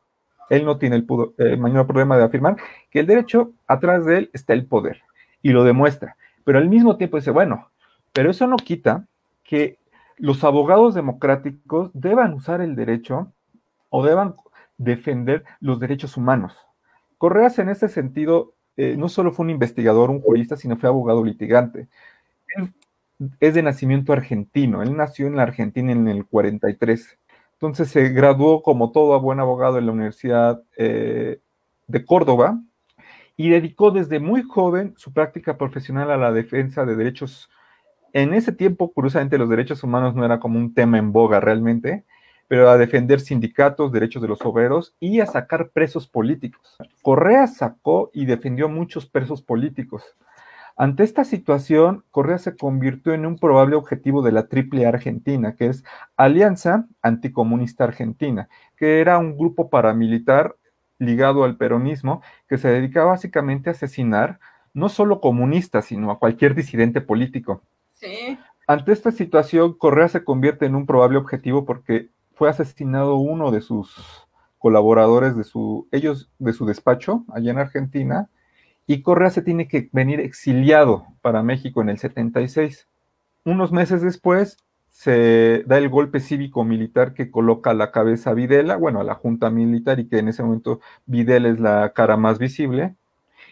[0.51, 1.07] Él no tiene el,
[1.39, 2.57] eh, mayor problema de afirmar
[2.91, 5.03] que el derecho, atrás de él está el poder.
[5.43, 6.17] Y lo demuestra.
[6.45, 7.71] Pero al mismo tiempo dice, bueno,
[8.13, 9.07] pero eso no quita
[9.45, 9.79] que
[10.19, 13.33] los abogados democráticos deban usar el derecho
[13.89, 14.35] o deban
[14.77, 16.55] defender los derechos humanos.
[17.17, 21.25] Correas en ese sentido eh, no solo fue un investigador, un jurista, sino fue abogado
[21.25, 21.89] litigante
[23.41, 24.83] es de nacimiento argentino.
[24.83, 27.19] Él nació en la Argentina en el 43.
[27.55, 31.41] Entonces se graduó como todo buen abogado en la Universidad eh,
[31.87, 32.59] de Córdoba
[33.37, 37.51] y dedicó desde muy joven su práctica profesional a la defensa de derechos.
[38.13, 42.05] En ese tiempo, curiosamente, los derechos humanos no era como un tema en boga realmente,
[42.49, 46.77] pero a defender sindicatos, derechos de los obreros y a sacar presos políticos.
[47.01, 50.03] Correa sacó y defendió muchos presos políticos.
[50.81, 55.67] Ante esta situación, Correa se convirtió en un probable objetivo de la Triple Argentina, que
[55.67, 55.85] es
[56.17, 60.57] Alianza Anticomunista Argentina, que era un grupo paramilitar
[60.99, 64.41] ligado al peronismo que se dedicaba básicamente a asesinar
[64.73, 67.61] no solo comunistas, sino a cualquier disidente político.
[68.67, 73.61] Ante esta situación, Correa se convierte en un probable objetivo porque fue asesinado uno de
[73.61, 74.27] sus
[74.57, 78.31] colaboradores de su, ellos, de su despacho allá en Argentina,
[78.91, 82.89] y Correa se tiene que venir exiliado para México en el 76.
[83.45, 84.57] Unos meses después
[84.89, 89.15] se da el golpe cívico-militar que coloca a la cabeza a Videla, bueno, a la
[89.15, 92.97] junta militar y que en ese momento Videla es la cara más visible,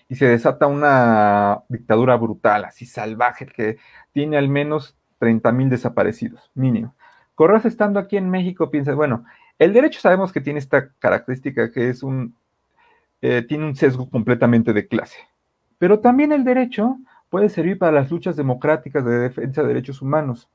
[0.08, 3.78] y se desata una dictadura brutal, así salvaje, que
[4.12, 6.96] tiene al menos 30 mil desaparecidos, mínimo.
[7.36, 9.24] Correas estando aquí en México piensa, bueno,
[9.60, 12.34] el derecho sabemos que tiene esta característica que es un,
[13.20, 15.18] eh, tiene un sesgo completamente de clase,
[15.78, 16.98] pero también el derecho
[17.30, 20.48] puede servir para las luchas democráticas de defensa de derechos humanos.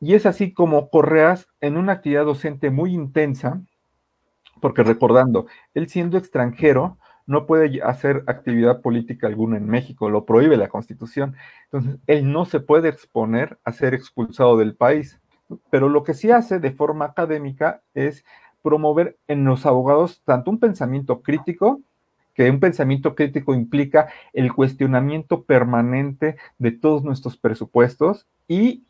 [0.00, 3.60] Y es así como Correas, en una actividad docente muy intensa,
[4.60, 10.56] porque recordando, él siendo extranjero, no puede hacer actividad política alguna en México, lo prohíbe
[10.56, 11.36] la Constitución.
[11.64, 15.20] Entonces, él no se puede exponer a ser expulsado del país
[15.70, 18.24] pero lo que sí hace de forma académica es
[18.62, 21.80] promover en los abogados tanto un pensamiento crítico,
[22.40, 28.86] que un pensamiento crítico implica el cuestionamiento permanente de todos nuestros presupuestos y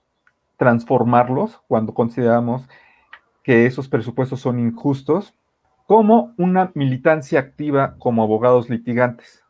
[0.57, 2.69] transformarlos cuando consideramos
[3.43, 5.35] que esos presupuestos son injustos,
[5.89, 9.43] como una militancia activa como abogados litigantes.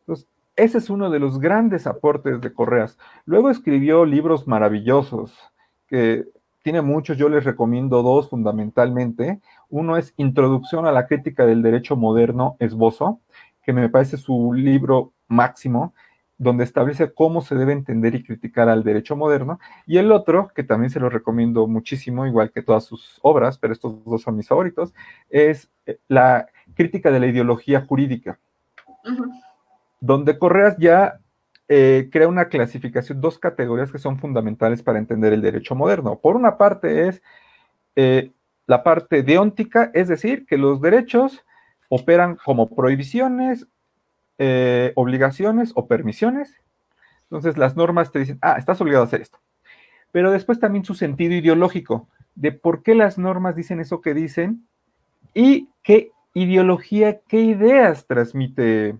[0.00, 2.98] Entonces, ese es uno de los grandes aportes de Correas.
[3.24, 5.38] Luego escribió libros maravillosos,
[5.86, 6.24] que
[6.62, 9.40] tiene muchos, yo les recomiendo dos fundamentalmente.
[9.68, 13.20] Uno es Introducción a la Crítica del Derecho Moderno, Esbozo,
[13.62, 15.92] que me parece su libro máximo,
[16.38, 19.60] donde establece cómo se debe entender y criticar al derecho moderno.
[19.86, 23.72] Y el otro, que también se lo recomiendo muchísimo, igual que todas sus obras, pero
[23.72, 24.92] estos dos son mis favoritos,
[25.30, 28.38] es eh, la crítica de la ideología jurídica,
[30.00, 31.20] donde Correas ya
[31.68, 36.18] eh, crea una clasificación, dos categorías que son fundamentales para entender el derecho moderno.
[36.18, 37.22] Por una parte es
[37.96, 38.32] eh,
[38.66, 41.44] la parte deóntica, es decir, que los derechos
[41.88, 43.66] operan como prohibiciones,
[44.38, 46.60] eh, obligaciones o permisiones.
[47.24, 49.38] Entonces las normas te dicen, ah, estás obligado a hacer esto.
[50.10, 54.66] Pero después también su sentido ideológico, de por qué las normas dicen eso que dicen
[55.34, 58.96] y qué ideología, qué ideas transmite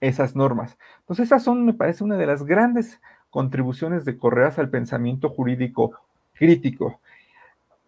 [0.00, 0.78] esas normas.
[1.00, 5.92] Entonces, esas son, me parece, una de las grandes contribuciones de Correas al pensamiento jurídico
[6.34, 7.00] crítico.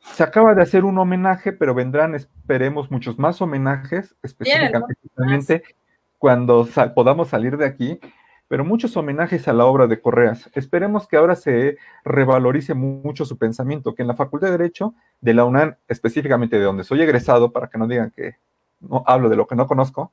[0.01, 5.63] Se acaba de hacer un homenaje, pero vendrán, esperemos, muchos más homenajes, específicamente
[6.19, 8.01] cuando podamos salir de aquí,
[8.49, 10.51] pero muchos homenajes a la obra de Correas.
[10.55, 15.35] Esperemos que ahora se revalorice mucho su pensamiento, que en la Facultad de Derecho de
[15.35, 18.37] la UNAM, específicamente de donde soy egresado, para que no digan que
[18.81, 20.13] no hablo de lo que no conozco,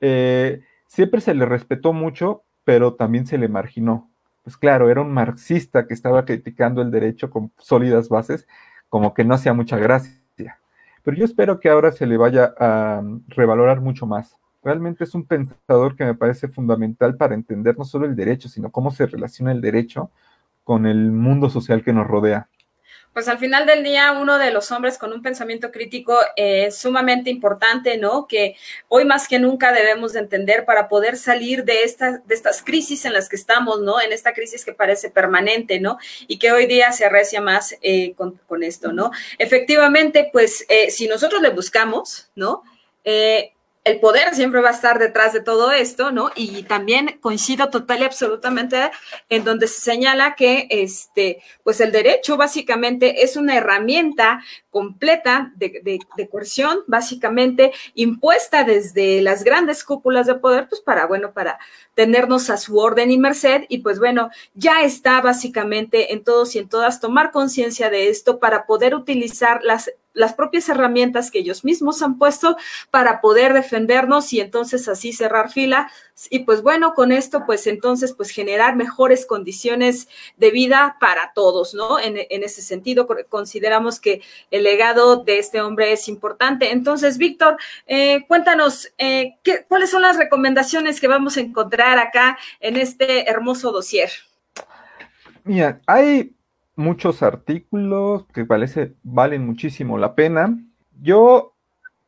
[0.00, 4.10] eh, siempre se le respetó mucho, pero también se le marginó.
[4.42, 8.48] Pues claro, era un marxista que estaba criticando el derecho con sólidas bases,
[8.88, 10.20] como que no hacía mucha gracia.
[11.02, 14.36] Pero yo espero que ahora se le vaya a mm, revalorar mucho más.
[14.62, 18.70] Realmente es un pensador que me parece fundamental para entender no solo el derecho, sino
[18.70, 20.10] cómo se relaciona el derecho
[20.64, 22.48] con el mundo social que nos rodea
[23.12, 27.28] pues al final del día uno de los hombres con un pensamiento crítico es sumamente
[27.28, 28.26] importante, ¿no?
[28.28, 28.56] Que
[28.88, 33.04] hoy más que nunca debemos de entender para poder salir de, esta, de estas crisis
[33.04, 34.00] en las que estamos, ¿no?
[34.00, 35.98] En esta crisis que parece permanente, ¿no?
[36.28, 39.10] Y que hoy día se arrecia más eh, con, esto, ¿no?
[39.38, 42.62] Efectivamente, pues eh, si nosotros le buscamos, ¿no?
[43.04, 43.54] Eh,
[43.90, 46.30] el poder siempre va a estar detrás de todo esto, ¿no?
[46.36, 48.90] Y también coincido total y absolutamente
[49.28, 55.80] en donde se señala que este, pues el derecho básicamente es una herramienta completa de,
[55.82, 61.58] de, coerción, básicamente impuesta desde las grandes cúpulas de poder, pues para, bueno, para
[61.94, 66.60] tenernos a su orden y merced, y pues bueno, ya está básicamente en todos y
[66.60, 71.64] en todas tomar conciencia de esto para poder utilizar las las propias herramientas que ellos
[71.64, 72.56] mismos han puesto
[72.90, 75.90] para poder defendernos y entonces así cerrar fila.
[76.28, 81.74] Y pues bueno, con esto, pues entonces, pues generar mejores condiciones de vida para todos,
[81.74, 81.98] ¿no?
[81.98, 86.72] En, ese sentido, consideramos que el legado de este hombre es importante.
[86.72, 87.56] Entonces, Víctor,
[87.86, 93.30] eh, cuéntanos, eh, ¿qué, ¿cuáles son las recomendaciones que vamos a encontrar acá en este
[93.30, 94.10] hermoso dossier?
[95.44, 96.34] Mira, hay
[96.80, 100.58] muchos artículos que parece, valen muchísimo la pena.
[101.00, 101.54] Yo,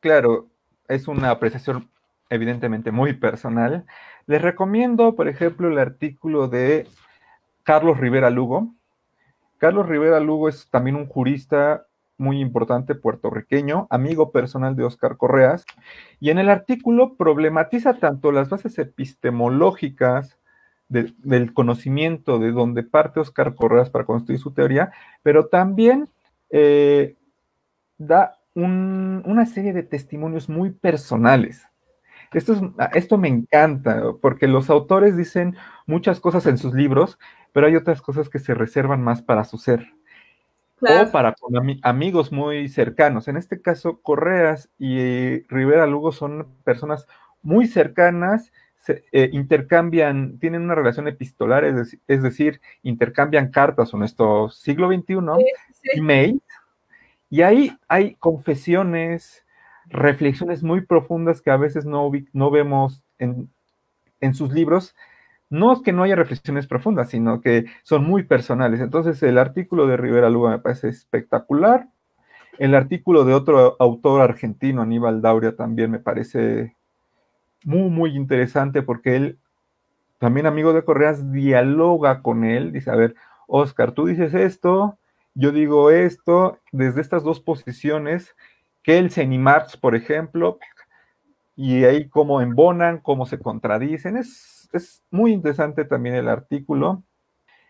[0.01, 0.49] claro,
[0.89, 1.89] es una apreciación
[2.31, 3.85] evidentemente muy personal.
[4.27, 6.89] Les recomiendo, por ejemplo, el artículo de
[7.63, 8.75] Carlos Rivera Lugo.
[9.59, 15.65] Carlos Rivera Lugo es también un jurista muy importante puertorriqueño, amigo personal de Oscar Correas,
[16.21, 20.39] y en el artículo problematiza tanto las bases epistemológicas
[20.93, 26.09] del conocimiento de donde parte Oscar Correas para construir su teoría, pero también
[26.51, 27.17] eh,
[27.99, 31.67] da una serie de testimonios muy personales.
[32.33, 37.19] Esto, esto me encanta, porque los autores dicen muchas cosas en sus libros,
[37.53, 39.87] pero hay otras cosas que se reservan más para su ser.
[40.81, 41.35] O para
[41.83, 43.29] amigos muy cercanos.
[43.29, 47.07] En este caso, Correas y Rivera Lugo son personas
[47.41, 48.53] muy cercanas
[48.89, 55.17] eh, intercambian, tienen una relación epistolar, es, decir, intercambian cartas en nuestro siglo XXI,
[55.95, 56.43] email,
[57.31, 59.45] y ahí hay confesiones,
[59.87, 63.49] reflexiones muy profundas que a veces no, no vemos en,
[64.21, 64.95] en sus libros.
[65.49, 68.81] No es que no haya reflexiones profundas, sino que son muy personales.
[68.81, 71.89] Entonces, el artículo de Rivera Luga me parece espectacular.
[72.59, 76.77] El artículo de otro autor argentino, Aníbal Dauria, también me parece
[77.65, 79.39] muy, muy interesante porque él,
[80.19, 83.15] también amigo de Correas, dialoga con él, dice, a ver,
[83.47, 84.99] Oscar, tú dices esto,
[85.35, 88.35] yo digo esto, desde estas dos posiciones,
[88.83, 90.59] Kelsen y Marx, por ejemplo,
[91.57, 94.17] y ahí cómo embonan, cómo se contradicen.
[94.17, 97.03] Es, es, muy interesante también el artículo.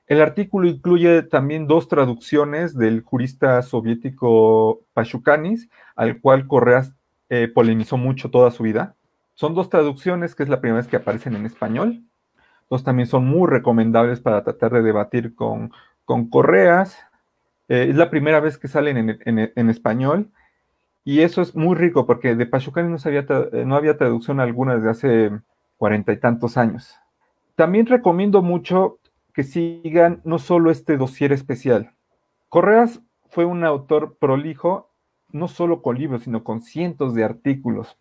[0.07, 6.95] El artículo incluye también dos traducciones del jurista soviético Pashukanis, al cual Correas
[7.28, 8.95] eh, polemizó mucho toda su vida.
[9.35, 12.03] Son dos traducciones que es la primera vez que aparecen en español.
[12.70, 15.72] Dos también son muy recomendables para tratar de debatir con,
[16.05, 16.99] con correas.
[17.68, 20.30] Eh, es la primera vez que salen en, español.
[21.05, 24.91] Y eso es muy rico porque de Pachucani no, eh, no había traducción alguna desde
[24.91, 25.30] hace
[25.76, 26.97] cuarenta y tantos años.
[27.57, 28.99] También recomiendo mucho
[29.35, 31.93] que sigan no solo este dossier especial.
[32.49, 34.91] Correas fue un autor prolijo,
[35.30, 37.97] no solo con libros, sino con cientos de artículos.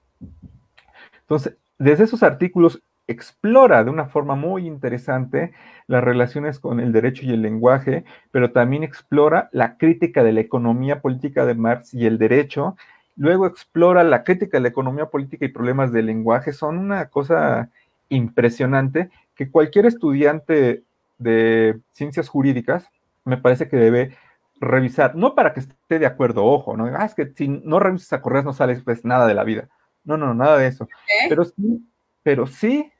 [1.32, 5.54] Entonces, desde esos artículos explora de una forma muy interesante
[5.88, 10.42] las relaciones con el derecho y el lenguaje, pero también explora la crítica de la
[10.42, 12.76] economía política de Marx y el derecho.
[13.16, 16.52] Luego explora la crítica de la economía política y problemas del lenguaje.
[16.52, 17.70] Son una cosa
[18.10, 20.84] impresionante que cualquier estudiante
[21.18, 22.90] de ciencias jurídicas
[23.24, 24.18] me parece que debe
[24.60, 28.12] revisar, no para que esté de acuerdo, ojo, no, ah, es que si no revisas
[28.12, 29.70] a Correas no sales pues nada de la vida.
[30.04, 30.88] No, no, nada de eso.
[31.30, 31.86] Pero sí,
[32.24, 32.92] pero sí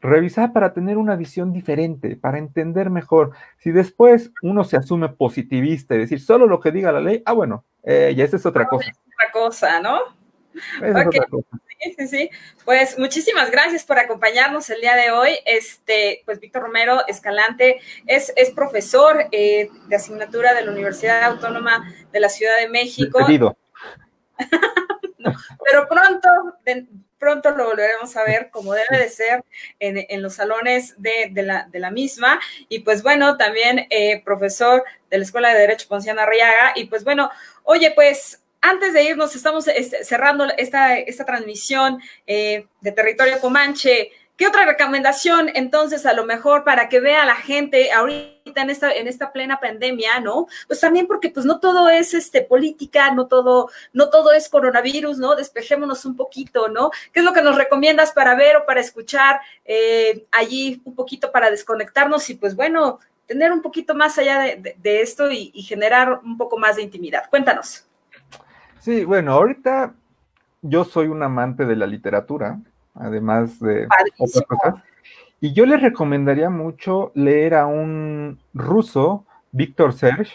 [0.00, 3.32] revisar para tener una visión diferente, para entender mejor.
[3.58, 7.32] Si después uno se asume positivista y decir solo lo que diga la ley, ah,
[7.32, 8.90] bueno, eh, ya esa es otra cosa.
[8.90, 9.98] Es otra cosa, ¿no?
[10.82, 11.48] Es otra cosa.
[11.80, 12.30] Sí, sí, sí.
[12.64, 15.30] Pues muchísimas gracias por acompañarnos el día de hoy.
[15.46, 21.92] Este, pues Víctor Romero Escalante es, es profesor eh, de asignatura de la Universidad Autónoma
[22.12, 23.18] de la Ciudad de México.
[25.64, 26.28] pero pronto,
[27.18, 29.44] pronto lo volveremos a ver como debe de ser
[29.78, 32.40] en, los salones de, la, misma.
[32.68, 36.72] Y pues bueno, también eh, profesor de la Escuela de Derecho Ponciana Arriaga.
[36.74, 37.30] Y pues bueno,
[37.64, 44.10] oye, pues antes de irnos, estamos este, cerrando esta, esta transmisión eh, de Territorio Comanche.
[44.38, 48.92] ¿Qué otra recomendación entonces a lo mejor para que vea la gente ahorita en esta,
[48.92, 50.46] en esta plena pandemia, ¿no?
[50.68, 55.18] Pues también porque pues no todo es este política, no todo, no todo es coronavirus,
[55.18, 55.34] ¿no?
[55.34, 56.92] Despejémonos un poquito, ¿no?
[57.12, 61.32] ¿Qué es lo que nos recomiendas para ver o para escuchar eh, allí un poquito
[61.32, 66.20] para desconectarnos y pues bueno, tener un poquito más allá de, esto y, y generar
[66.22, 67.28] un poco más de intimidad?
[67.28, 67.88] Cuéntanos.
[68.78, 69.94] Sí, bueno, ahorita
[70.62, 72.60] yo soy un amante de la literatura
[72.98, 73.86] además de
[74.18, 74.74] otras cosas.
[75.40, 80.32] Y yo les recomendaría mucho leer a un ruso, Víctor Serge,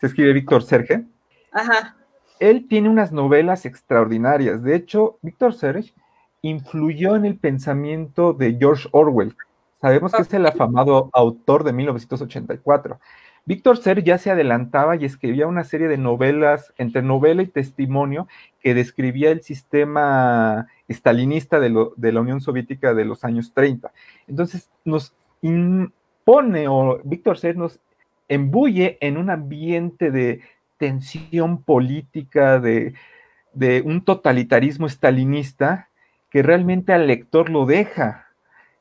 [0.00, 1.04] se escribe Víctor Serge.
[1.52, 1.96] Ajá.
[2.40, 4.62] Él tiene unas novelas extraordinarias.
[4.62, 5.94] De hecho, Víctor Serge
[6.42, 9.36] influyó en el pensamiento de George Orwell.
[9.80, 12.98] Sabemos que es el afamado autor de 1984.
[13.46, 18.26] Víctor Ser ya se adelantaba y escribía una serie de novelas, entre novela y testimonio,
[18.60, 21.68] que describía el sistema estalinista de,
[22.12, 23.92] la Unión Soviética de los años 30.
[24.28, 27.80] Entonces nos impone, o Víctor Ser nos
[28.28, 30.40] embulle en un ambiente de
[30.78, 32.94] tensión política, de,
[33.52, 35.90] de un totalitarismo estalinista,
[36.30, 38.28] que realmente al lector lo deja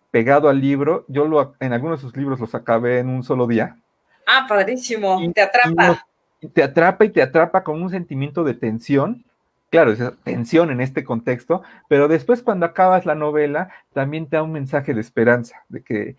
[0.10, 1.04] pegado al libro.
[1.10, 3.83] Yo lo, en algunos de sus libros los acabé en un solo día
[4.26, 6.06] Ah, padrísimo, te atrapa.
[6.54, 9.26] te atrapa y te atrapa con un sentimiento de tensión.
[9.70, 14.44] Claro, es tensión en este contexto, pero después cuando acabas la novela también te da
[14.44, 16.16] un mensaje de esperanza, de que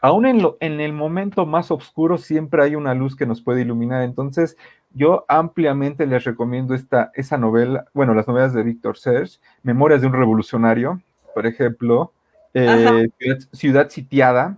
[0.00, 3.62] aún en, lo, en el momento más oscuro siempre hay una luz que nos puede
[3.62, 4.02] iluminar.
[4.02, 4.56] Entonces,
[4.94, 10.06] yo ampliamente les recomiendo esta, esa novela, bueno, las novelas de Víctor Serge, Memorias de
[10.06, 11.02] un Revolucionario,
[11.34, 12.12] por ejemplo,
[12.54, 13.08] eh,
[13.52, 14.56] Ciudad Sitiada,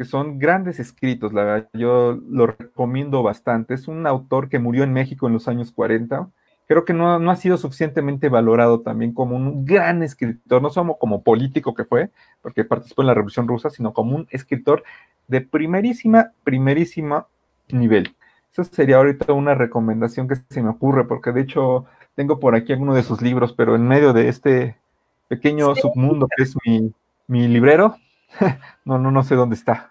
[0.00, 3.74] que son grandes escritos, la verdad, yo lo recomiendo bastante.
[3.74, 6.30] Es un autor que murió en México en los años 40.
[6.66, 11.22] Creo que no, ha sido suficientemente valorado también como un gran escritor, no solo como
[11.22, 12.08] político que fue,
[12.40, 14.84] porque participó en la Revolución Rusa, sino como un escritor
[15.28, 17.26] de primerísima, primerísima
[17.68, 18.16] nivel.
[18.54, 21.84] Esa sería ahorita una recomendación que se me ocurre, porque de hecho
[22.14, 24.78] tengo por aquí alguno de sus libros, pero en medio de este
[25.28, 26.90] pequeño submundo que es mi,
[27.26, 27.96] mi librero,
[28.84, 29.90] no, no, no sé dónde está.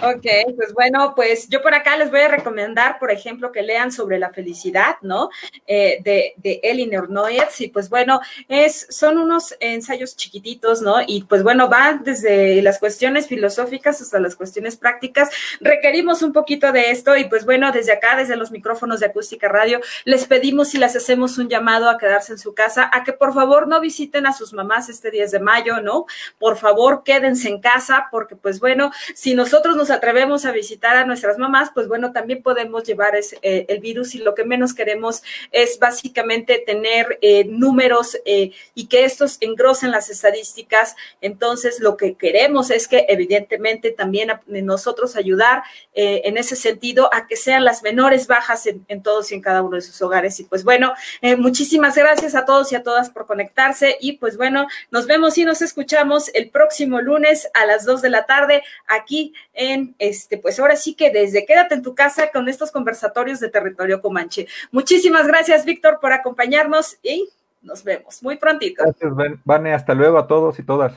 [0.00, 0.26] Ok,
[0.56, 4.18] pues bueno, pues yo por acá les voy a recomendar, por ejemplo, que lean sobre
[4.18, 5.28] la felicidad, ¿no?
[5.66, 10.96] Eh, de, de Elinor Noyes, y pues bueno, es, son unos ensayos chiquititos, ¿no?
[11.06, 15.28] Y pues bueno, van desde las cuestiones filosóficas hasta las cuestiones prácticas.
[15.60, 19.48] Requerimos un poquito de esto y pues bueno, desde acá, desde los micrófonos de Acústica
[19.48, 23.12] Radio, les pedimos y les hacemos un llamado a quedarse en su casa, a que
[23.12, 26.06] por favor no visiten a sus mamás este 10 de mayo, ¿no?
[26.38, 31.04] Por favor, quédense en casa, porque pues bueno, si nosotros nos atrevemos a visitar a
[31.04, 35.22] nuestras mamás, pues bueno, también podemos llevar eh, el virus y lo que menos queremos
[35.50, 40.96] es básicamente tener eh, números eh, y que estos engrosen las estadísticas.
[41.20, 45.62] Entonces, lo que queremos es que evidentemente también nosotros ayudar
[45.94, 49.62] en ese sentido a que sean las menores bajas en, en, todos y en cada
[49.62, 50.38] uno de sus hogares.
[50.40, 50.94] Y pues bueno,
[51.38, 55.44] muchísimas gracias a todos y a todas por conectarse y pues bueno, nos vemos y
[55.44, 60.58] nos escuchamos el próximo lunes a las 2 de la tarde aquí en este, pues
[60.58, 64.46] ahora sí que desde quédate en tu casa con estos conversatorios de territorio comanche.
[64.70, 67.28] Muchísimas gracias, Víctor, por acompañarnos y
[67.62, 68.82] nos vemos muy prontito.
[68.84, 69.12] Gracias,
[69.44, 69.74] Vane.
[69.74, 70.92] Hasta luego a todos y todas.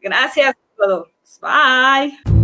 [0.00, 1.08] Gracias a todos.
[1.40, 2.39] Bye.